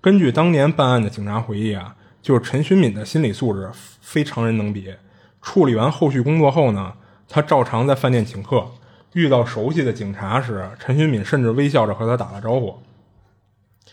[0.00, 4.94] 根据当年办案的警察回忆啊，就是陈寻敏的心理素质非常人能比。
[5.40, 6.92] 处理完后续工作后呢，
[7.28, 8.64] 他照常在饭店请客。
[9.14, 12.78] 遇到熟悉的警察时，陈寻敏甚至微笑着和他打了招呼，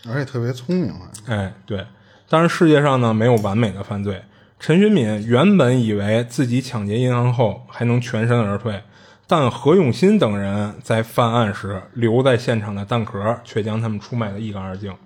[0.06, 0.92] 而且特别聪明。
[1.26, 1.86] 哎，对。
[2.28, 4.22] 但是世界上呢，没有完美的犯罪。
[4.66, 8.82] 陈寻敏原本以为自己抢劫银行后还能全身而退，
[9.26, 14.96] 但何永新等人在犯案时留在现场的弹壳却将他们出卖的一干二净。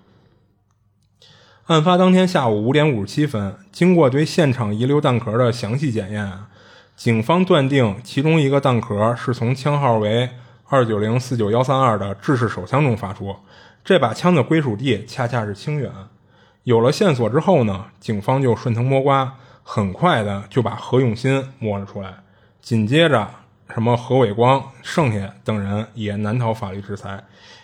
[1.66, 6.32] 案发当天下午五点五十七分，经过对现场遗留弹壳的详细检验，
[6.94, 10.30] 警方断定其中一个弹壳是从枪号为
[10.68, 13.34] 二九零四九幺三二的制式手枪中发出。
[13.84, 15.90] 这把枪的归属地恰恰是清远。
[16.62, 19.34] 有了线索之后呢，警方就顺藤摸瓜，
[19.70, 22.14] 很快的就把何永新摸了出来。
[22.62, 23.28] 紧接着，
[23.68, 27.22] 什么何伟光、剩下等人也难逃法律制裁。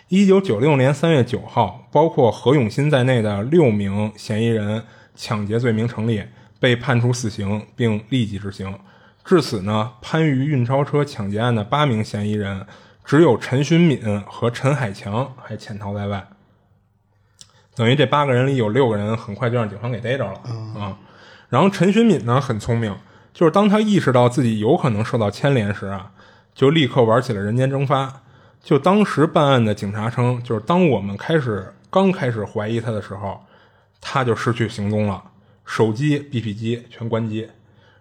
[0.09, 4.83] 一九九六年三月九号，包括何永新在内的六名嫌疑人
[5.15, 6.23] 抢劫罪名成立，
[6.59, 8.77] 被判处死刑，并立即执行。
[9.23, 12.67] 至此呢，番禺运钞车抢劫案的八名嫌疑人，
[13.03, 16.27] 只有陈寻敏和陈海强还潜逃在外。
[17.75, 20.39] 等于这八个人里有六个人很快就让警方给逮着了
[20.79, 20.95] 啊。
[21.49, 22.95] 然后陈寻敏呢很聪明，
[23.33, 26.11] 就是当他意识到自己有可能受到牵连时啊，
[26.53, 28.21] 就立刻玩起了人间蒸发。
[28.63, 33.39] 就当时办案的警察称，就是当我们开始刚开始怀疑他的时候，
[34.01, 35.23] 他就失去行踪了，
[35.65, 37.47] 手机、BP 机全关机。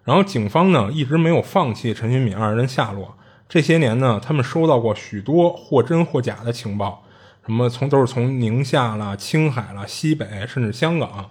[0.05, 3.15] 然后警方呢一直没有放弃陈寻敏二人的下落。
[3.47, 7.05] 这些年呢，他们收到过许多或真或假的情报，
[7.45, 11.31] 什么从都是从宁夏啦、青海啦、西北甚至香港。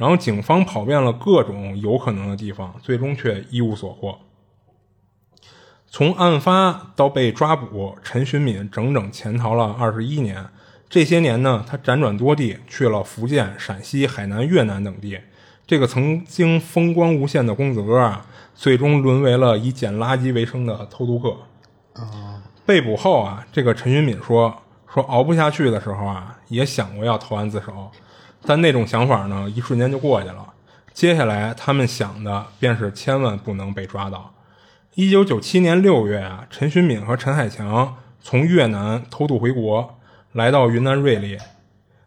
[0.00, 4.18] 然后警方跑遍了各种有可能的地方，最终却一无所获。
[5.86, 10.46] 从案发到被抓捕，陈寻敏整整潜逃了二十一年。
[10.88, 15.20] 这些年呢，他辗转多地，去了福建、陕西、海南、越南等地。
[15.66, 21.36] 这个曾经风光无限的公子哥啊，最终沦为了以捡垃圾为生的偷渡客。
[22.64, 27.90] 被捕后啊，这个陈寻敏说：“说熬不下去的时候啊，也想过要投案自首，
[28.44, 30.54] 但那种想法呢，一瞬间就过去了。
[30.92, 34.34] 接下来他们想的便是千万不能被抓到。”
[34.94, 39.98] 一九九七年六月啊，陈寻敏和陈海强从越南偷渡回国，
[40.32, 41.38] 来到云南瑞丽。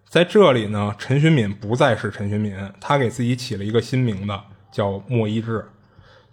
[0.07, 4.37] 在这里呢，陈寻敏不再是陈寻敏，他给自己起了一个新名字，
[4.71, 5.65] 叫莫一志。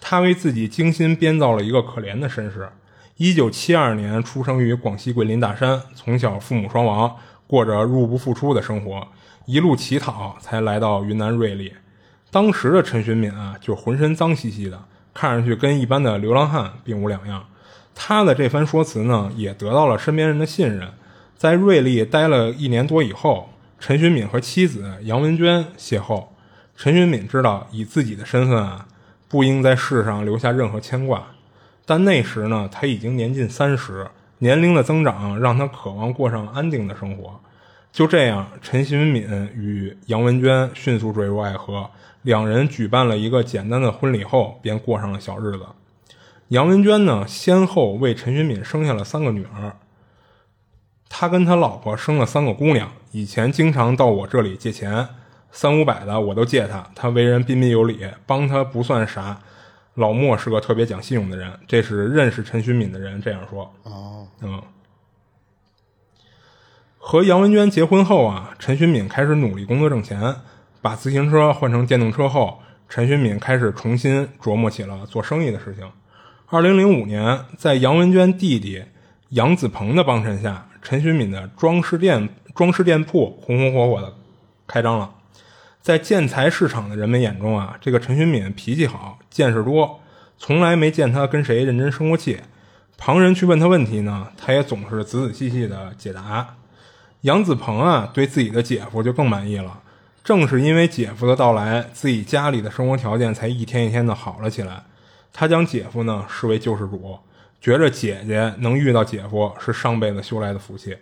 [0.00, 2.68] 他为自己精心编造了一个可怜的身世。
[3.16, 9.06] 一九七二年出生于广西桂林大山，从小父母双亡，过着入不敷出的生活，
[9.46, 11.72] 一路乞讨才来到云南瑞丽。
[12.30, 14.80] 当时的陈寻敏啊，就浑身脏兮兮的。
[15.12, 17.44] 看上去跟一般的流浪汉并无两样。
[17.94, 20.88] 他的这番说辞呢，也得到了身边人的信任。
[21.36, 23.50] 在瑞丽待了一年多以后，
[23.80, 26.26] 陈寻敏和妻子杨文娟邂逅。
[26.76, 28.86] 陈寻敏知道，以自己的身份啊，
[29.28, 31.26] 不应在世上留下任何牵挂。
[31.84, 34.06] 但那时呢，他已经年近三十，
[34.38, 37.40] 年龄的增长让他渴望过上安定的生活。
[37.92, 39.24] 就这样，陈寻敏
[39.54, 41.90] 与杨文娟迅速坠入爱河。
[42.22, 45.66] 两人举办了一个简单的婚礼后，便过上了小日子。
[46.48, 49.76] 杨文娟呢，先后为陈寻敏生下了三个女儿。
[51.08, 55.08] 他跟他老婆生了三个姑娘，以前经常到我这里借钱，
[55.50, 56.88] 三五百的我都借他。
[56.94, 59.40] 他为人彬彬有礼，帮他不算啥。
[59.94, 63.72] 老莫是个特别讲信用的人，这是认识陈寻敏的人这样说。
[63.82, 64.62] 哦，嗯。
[67.10, 70.36] 和杨文娟结婚后啊，陈寻敏开始努力工作挣钱。
[70.80, 75.90] 把自行车换成电动车后，陈寻敏开始重新琢磨起了做生意的事情。
[76.46, 78.84] 二零零五年，在杨文娟弟弟
[79.30, 84.14] 杨子鹏的帮衬下，陈寻敏的装饰店装饰店铺红红火火的
[84.68, 85.10] 开张了。
[85.82, 89.98] 在建材市场的人们眼中啊，这个陈寻敏脾气好，见识多，
[90.38, 92.38] 从来没见他跟谁认真生过气。
[92.96, 96.54] 旁人去问他问题呢，他也总是仔仔细细的解答。
[97.22, 99.82] 杨子鹏啊，对自己的姐夫就更满意了。
[100.24, 104.82] 正是因为姐夫的到来，自己家里的生活条件才一天一天的好了起来。
[105.32, 107.18] 他将姐夫呢视为救世主，
[107.60, 110.96] 觉着姐姐能遇到姐夫是上辈子修来的福气。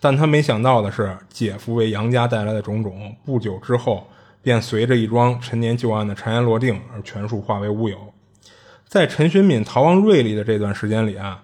[0.00, 4.06] 但他没想到的是，姐夫为杨家带来的种种，不久之后
[4.42, 8.12] 便随着一桩陈年旧案的尘埃落定而全数化为乌有。
[8.86, 11.42] 在陈寻敏逃亡瑞丽的这段时间里啊，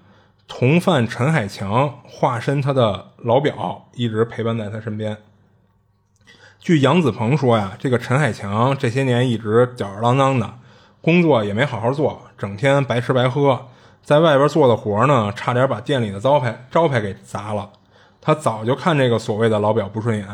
[0.53, 5.17] 同犯陈海强化身他的老表，一直陪伴在他身边。
[6.59, 10.59] 据杨子鹏说呀，这个陈海强这些年一直吊儿郎当的，
[11.01, 13.69] 工作也没好好做，整天白吃白喝，
[14.03, 17.71] 在外边做的活呢，差点把店里的招牌招牌给砸了。
[18.21, 20.27] 他早就看这个所谓的老表不顺眼，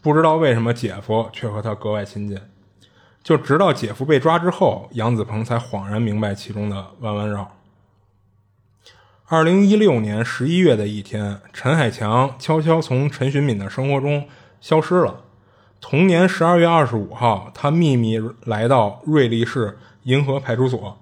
[0.00, 2.40] 不知道为什么姐夫却和他格外亲近。
[3.22, 7.50] 就直到姐夫被抓之后，杨子鹏才恍然明白其中的弯弯绕。
[9.28, 14.28] 二零一六年十一月的一天，陈海强悄悄从陈寻敏的生活中
[14.60, 15.24] 消失了。
[15.80, 21.00] 同年十二月二十五号，他秘密来到瑞丽市银河派出所，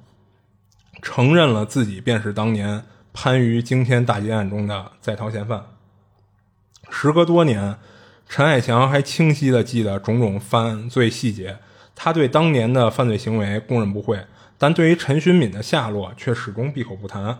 [1.02, 5.62] 承认了自己便是当年番禺惊天大劫案中的在逃嫌犯。
[6.88, 7.76] 时隔多年，
[8.26, 11.58] 陈海强还清晰地记得种种犯罪细节。
[11.94, 14.18] 他对当年的犯罪行为供认不讳，
[14.56, 17.38] 但对于陈寻敏的下落却始终闭口不谈。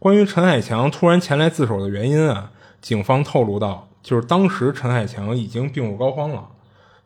[0.00, 6.48] 关于陈海强突然前来自首的原因啊，警方透露到，就是当时陈海强已经病入膏肓了。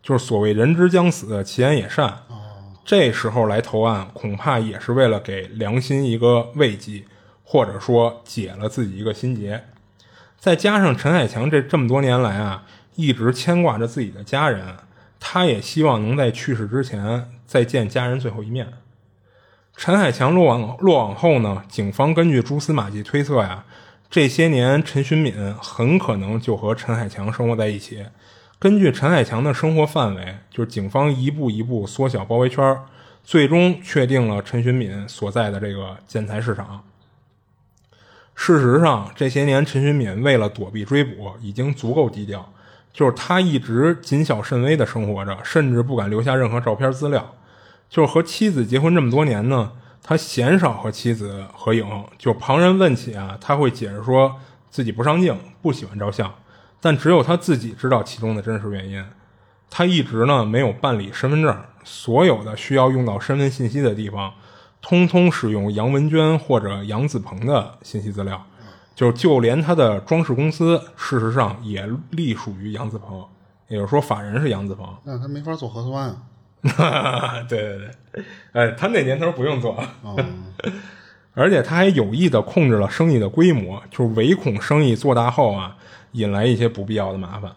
[0.01, 2.19] 就是所谓人之将死，其言也善。
[2.85, 7.03] 这时候来投案，恐怕也是为了给良心一个慰藉，
[7.43, 9.65] 或者说解了自己一个心结。
[10.39, 12.63] 再加上陈海强这这么多年来啊，
[12.95, 14.77] 一直牵挂着自己的家人，
[15.19, 18.69] 他也希望能在去世之前再见家人最后一面。
[19.77, 23.65] 陈海强落网落网后呢，警方根据蛛丝马迹推测呀，
[24.09, 28.07] 这些年陈寻敏很可能就和陈海强生活在一起。
[28.59, 32.79] 根据陈海强的生活范围，就是警方一步一步缩小包围圈，
[33.23, 36.83] 最终确定了陈寻敏所在的这个建材市场。
[38.35, 42.49] 事实上，这些年陈寻敏为了躲避追捕，已经足够低调，
[42.93, 47.35] 就是他一直谨小慎微的生活着，甚至不敢留下任何照片资料。
[47.89, 49.73] 就是和妻子结婚这么多年呢，
[50.03, 51.87] 他鲜少和妻子合影。
[52.19, 54.37] 就旁人问起啊，他会解释说
[54.69, 56.33] 自己不上镜，不喜欢照相。
[56.81, 59.05] 但只有他自己知道其中的真实原因。
[59.71, 64.33] 他一直呢没有办理身份证，所有的需要用到身份信息的地方，
[64.83, 68.45] 通通使用杨文娟或者杨子鹏的信息资料。
[68.95, 73.27] 就就连他的装饰公司，事实上也隶属于杨子鹏，
[73.67, 74.89] 也就是说法人是杨子鹏。
[75.03, 76.17] 那他没法做核酸啊。
[77.49, 77.79] 对对
[78.13, 80.19] 对，哎，他那年头不用做，哦，
[81.35, 85.77] 而且他还有意的控制了生意的规模，就是唯恐生意做大后啊。
[86.15, 87.51] 引来一些不必要的麻烦，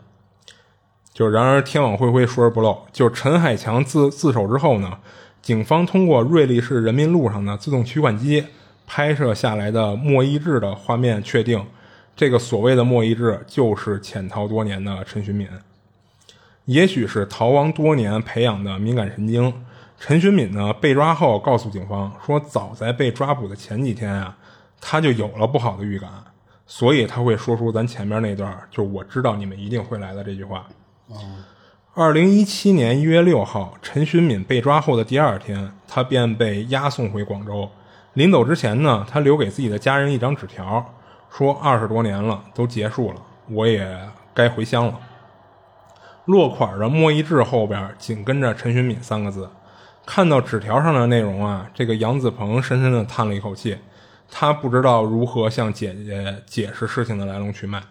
[1.14, 2.88] 就然而天网恢恢，疏而不漏。
[2.92, 4.98] 就陈海强自自首之后呢，
[5.44, 8.44] 警方通过瑞丽市人民路上的自动取款机
[8.88, 11.64] 拍摄下来的莫一志的画面，确定
[12.16, 15.48] 这个所谓的莫一志就是潜逃多年的陈寻敏。
[16.68, 19.54] 也许是逃亡多年培养的敏感神经，
[19.98, 24.38] 陈寻敏呢被抓后告诉警方说，早在被抓捕的前几天啊，
[24.82, 26.10] 他就有了不好的预感。
[26.66, 30.68] 所以他会说出咱前面那段，就我知道你们一定会来的这句话。
[31.94, 37.70] 二零一七年一月六号，陈寻敏被抓后的第二天，他便被押送回广州。
[38.16, 40.94] 临走之前呢，他留给自己的家人一张纸条，
[41.32, 43.98] 说二十多年了，都结束了，我也
[44.34, 45.00] 该回乡了。
[46.28, 49.50] 落款的莫一志后边紧跟着陈寻敏三个字。
[50.06, 53.78] 看到纸条上的内容啊，这个杨子鹏深深的叹了一口气。
[54.30, 57.82] 他不知道如何向姐姐解释事情的来龙去脉。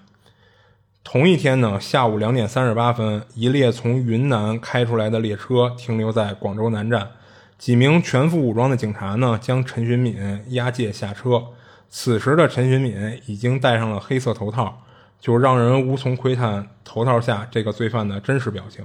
[1.02, 7.08] 同一天呢，下午两点三十八分，一列从云南开出来的列车停留在广州南站，
[7.56, 11.42] 几名全副武装的警察呢将陈寻敏押解下车。
[11.88, 14.82] 此时的陈寻敏已经戴上了黑色头套，
[15.20, 18.84] 就让人无从窥探头套下这个罪犯的真实表情。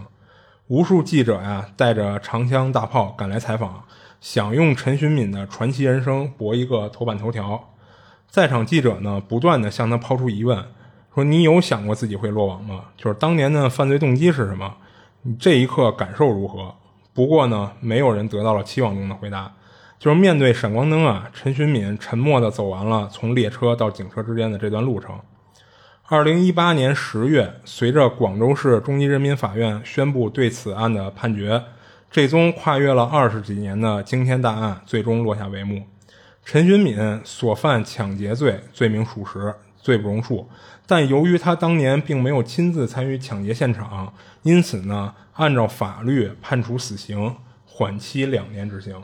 [0.68, 3.84] 无数记者呀带着长枪大炮赶来采访。
[4.22, 7.60] 想用陈寻敏的传奇人生博一个头版头条，
[8.28, 10.64] 在场记者呢不断的向他抛出疑问，
[11.16, 12.86] 说你有想过自己会落网吗？
[12.96, 14.76] 就是当年的犯罪动机是什么？
[15.24, 16.76] 你这一刻感受如何？
[17.16, 19.52] 不过呢，没有人得到了期望中的回答。
[19.98, 25.20] 就是面对闪光灯啊，陈寻敏沉默地走完了从列车到警车之间的这段路程。
[26.12, 31.64] 二零一八年十月，随着广州市中级人民法院宣布对此案的判决，
[32.12, 35.82] 这宗跨越了二十几年的惊天大案最终落下帷幕。
[36.44, 40.46] 陈寻敏所犯抢劫罪，罪名属实，罪不容恕。
[40.86, 47.34] 但由于他当年并没有亲自参与抢劫现场，因此呢，按照法律判处死刑，
[47.66, 49.02] 缓期两年执行。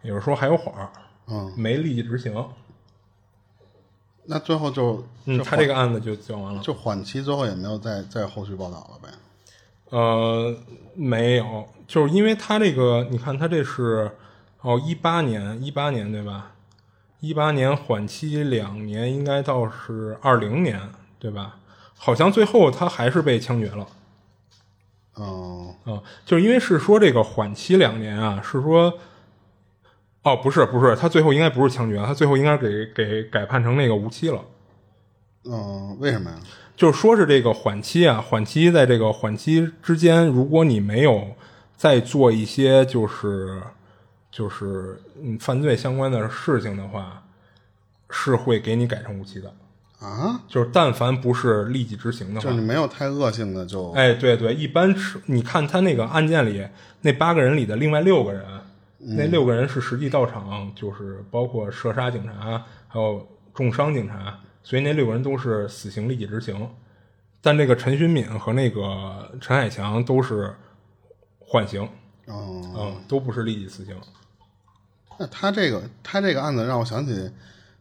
[0.00, 0.88] 也就是说还有缓儿，
[1.26, 2.32] 嗯，没立即执行。
[4.28, 6.60] 那最后就嗯，他这个案子就讲完了。
[6.62, 9.08] 就缓期，最后也没有再再后续报道了呗。
[9.90, 10.56] 呃，
[10.94, 14.10] 没有，就是因为他这个，你看他这是
[14.62, 16.52] 哦，一八年，一八年对吧？
[17.20, 20.80] 一八年缓期两年，应该到是二零年
[21.18, 21.56] 对吧？
[21.96, 23.86] 好像最后他还是被枪决了。
[25.18, 28.92] 嗯，啊，就是因为是说这个缓期两年啊，是说，
[30.26, 34.44] 哦，不是不是，他最后应该不是枪决，他最后应该给给改判成那个无期了。
[35.44, 36.36] 嗯，为什么呀？
[36.74, 41.28] 就是说是这个缓期啊，缓期在这个缓期之间，如果你没有
[41.76, 43.62] 再做一些就是
[44.32, 47.22] 就是嗯犯罪相关的事情的话，
[48.10, 49.54] 是会给你改成无期的。
[50.00, 56.66] 啊，就是但凡不是立即执行的话就是你，没有太恶性的就，哎，对对，一般是你看他那个案件里
[57.02, 58.44] 那八个人里的另外六个人，
[58.98, 66.68] 那六个人是实际到场，就是包括射杀警察，还有重伤警察，所以那六个人都是死刑立即执行。
[67.42, 70.52] 但这个陈寻敏和那个陈海强都是
[71.38, 71.82] 缓刑，
[72.26, 73.94] 哦，嗯，都不是立即死刑。
[75.18, 77.30] 那他这个他这个案子让我想起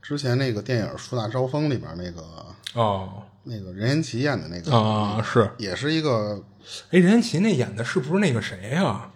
[0.01, 6.43] 之前那个电影《树大招风》里边那个哦，那个任贤齐演的那个，啊，是，也是一个
[6.91, 9.11] 哎，任贤齐那演的是不是那个谁呀、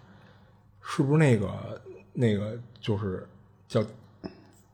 [0.82, 1.79] 是不是那个
[2.20, 3.26] 那个就是
[3.66, 3.82] 叫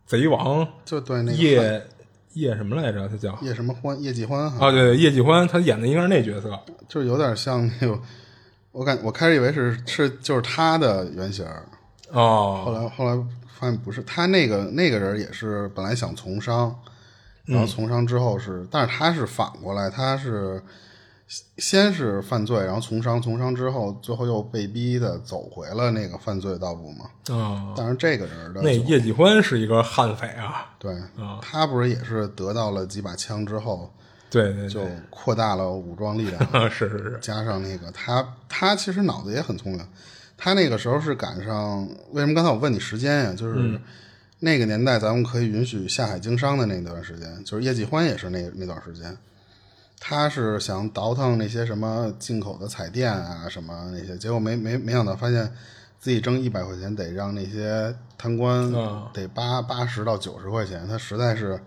[0.05, 1.87] 贼王就对那个叶
[2.35, 3.09] 叶什么来着？
[3.09, 6.61] 他叫叶什么欢叶继欢，啊，对对，叶继欢，他演的应该是那角色。
[6.89, 7.99] 就是有点像那个，
[8.73, 11.65] 我感我开始以为是是就是他的原型儿，
[12.13, 13.17] 后哦，来后来
[13.49, 16.79] 发现不是，他那个那个人也是本来想从商，
[17.45, 20.63] 然后从商之后是，但是他是反过来，他是
[21.59, 27.07] 先是犯罪，然后从商，从商之后最后又被逼的走回了那个犯罪道路嘛。
[27.37, 30.95] 啊，但是这个人的那叶继欢是一个悍匪啊，对，
[31.43, 33.93] 他不是也是得到了几把枪之后，
[34.31, 39.85] 对对就，扩大了武装力量， 是是是，加上那个他他其实脑子也很聪明，
[40.37, 43.33] 他那个时候是赶上为什么刚才我问你时间呀？
[43.33, 43.81] 就是
[44.39, 49.17] 那个年代咱们可以允许下海经商的那段时间，就是叶继欢也是那那段时间，
[49.99, 55.53] 他是想倒腾那些什么进口的彩电啊什么那些，结果没没没想到发现
[55.99, 61.61] 自己挣一百块钱得让那些贪官嗯得八八十到九十块钱，他实在是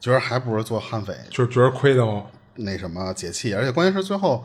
[0.00, 2.24] 觉得还不如做悍匪就是觉得亏得慌。
[2.58, 4.42] 那什么解气，而且关键是最后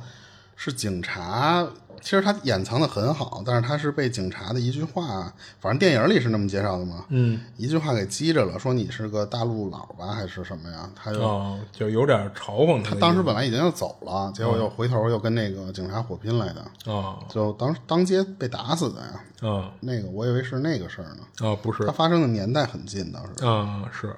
[0.58, 1.66] 是警察，
[2.02, 10.90] 其实他掩藏的很好，但是他是被警察的一句话，反正电影里是那么介绍的嘛，嗯，一句话给激着了，说你是个大陆佬吧，还是什么呀？
[10.96, 13.00] 他就、哦，就有点嘲讽他他。
[13.00, 19.50] 当时本来已经要走了，结果又回头又跟那个警察火拼来的，哦就当当街被打死的呀。
[19.50, 23.46] 啊那个我以为是那个事儿呢，啊，不是它发生的年代很近，当时。
[23.46, 24.16] 啊，是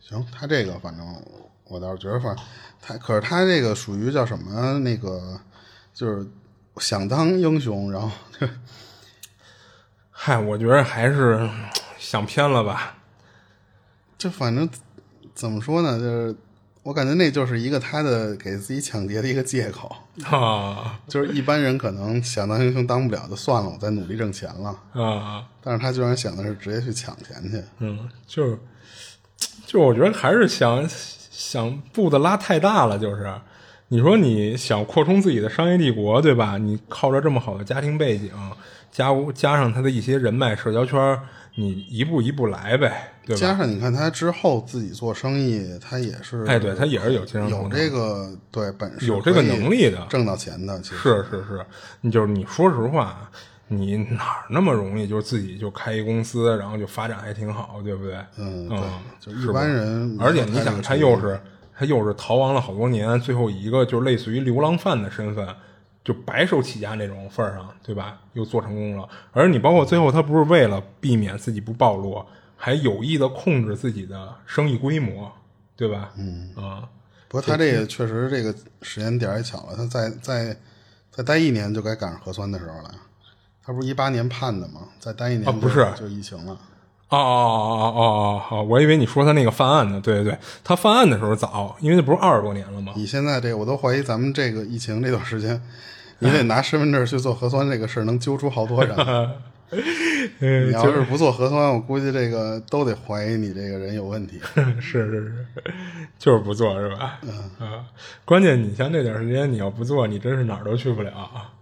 [0.00, 1.04] 行，他这个反正
[1.68, 2.44] 我倒是觉得，反正
[2.80, 4.78] 他可是他这个属于叫什么？
[4.78, 5.40] 那个
[5.96, 6.26] 就是
[6.76, 8.10] 想当英雄，然后
[10.10, 11.48] 嗨，我觉得还是
[11.98, 12.98] 想偏了吧。
[14.18, 14.68] 就反正
[15.34, 15.98] 怎么说呢？
[15.98, 16.36] 就是
[16.82, 19.96] 我感觉那就是一个他的给自己抢劫的一个借口。
[20.30, 24.78] 啊就是一般人可能想当英雄当不了，就算了，我再努力挣钱了。
[25.02, 27.64] 啊，但是他居然想的是直接去抢钱去。
[27.78, 28.58] 嗯，就是，
[29.64, 33.34] 就我觉得还是想想步子拉太大了，就是。
[33.88, 36.58] 你说你想扩充自己的商业帝国，对吧？
[36.58, 38.30] 你靠着这么好的家庭背景，
[38.90, 41.16] 加加上他的一些人脉社交圈，
[41.54, 43.40] 你一步一步来呗，对吧？
[43.40, 50.80] 加上你看他之后自己做生意，他也是哎，对他也是有经商有这个对本事，有这个能力的挣到钱的。
[50.80, 51.66] 其实是是是，
[52.00, 53.30] 你就是你说实话，
[53.68, 58.16] 你哪儿那么容易就自己就开一公司，然后就发展还挺好，对不对？
[58.36, 58.82] 嗯，嗯，
[59.20, 61.40] 就一般人而且你想，他又是
[61.78, 65.46] 他又是逃亡了好多年，最后以一个就类似于流浪犯的身份，
[66.02, 68.18] 就白手起家那种份儿上，对吧？
[68.32, 69.06] 又做成功了。
[69.32, 72.24] 而你包括最后，他不是为了避免自己不暴露，
[72.56, 75.30] 还有意的控制自己的生意规模，
[75.76, 76.12] 对吧？
[76.16, 76.88] 嗯啊，
[77.28, 80.56] 不过他这个确实这个时间点儿也巧了，他再再
[81.10, 82.94] 再待一年就该赶上核酸的时候了。
[83.62, 84.82] 他不是一八年判的吗？
[84.98, 86.56] 再待一年啊不是就疫情了。
[87.08, 90.00] 哦哦哦哦哦哦，我以为你说他那个犯案呢。
[90.02, 92.92] 对对对，他犯案的时候早，因为那不是二十多年了吗？
[92.96, 95.60] 你现在这个，我都怀疑咱们这个疫情这段时间，
[96.18, 98.96] 你得拿身份证去做核酸这个事儿，能揪出好多人。
[100.38, 104.40] 你要是不做核酸，我估计这个都得怀疑你这个人有问题。
[104.80, 105.46] 是是是，
[106.18, 107.18] 就是不做是吧？
[107.22, 107.84] 嗯啊，
[108.24, 111.12] 关键你像这段时间，你要不做，你真是哪儿都去不了。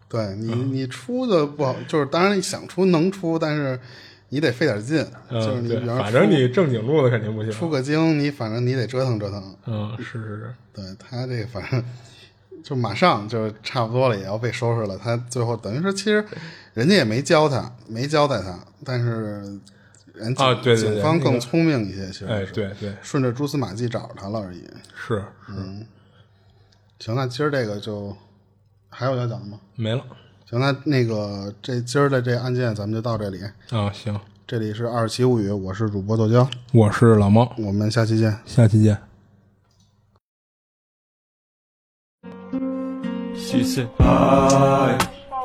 [0.07, 3.81] 对你，你出的不好，就是当然想出能出，但是
[4.35, 5.07] 你得费点劲。
[5.31, 7.53] 就是你比，方反正你正经路子肯定不行。
[7.53, 9.57] 出个京，你反正你得折腾折腾。
[9.67, 11.85] 嗯，是是是，对他这个反正
[12.65, 14.99] 就马上就差不多了，也要被收拾了。
[14.99, 16.25] 他最后等于说，其实
[16.73, 19.61] 人家也没教他，没交代他，但是
[20.13, 24.69] 人警、啊对对对警方更聪明一些，其实哎，是对对顺着蛛丝马迹找着他了而已。
[24.97, 25.87] 是嗯，
[26.99, 28.17] 行，那今儿这个就
[28.89, 29.61] 还有要讲的吗？
[29.77, 30.05] 没了
[30.51, 33.41] 行，那那个这今儿的这案件咱们就到这里。
[33.71, 33.91] 啊。
[33.93, 38.39] 行，这里是二七物语，我是主播豆浆，我是老猫，我们下期见。
[38.45, 38.99] 下期见。
[43.37, 44.99] She said, I,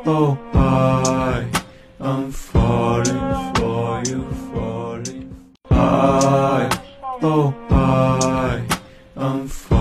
[0.06, 1.46] oh, I,
[2.00, 5.30] I'm falling for you, falling.
[5.70, 6.70] I,
[7.22, 8.62] oh, I,
[9.16, 9.79] I'm falling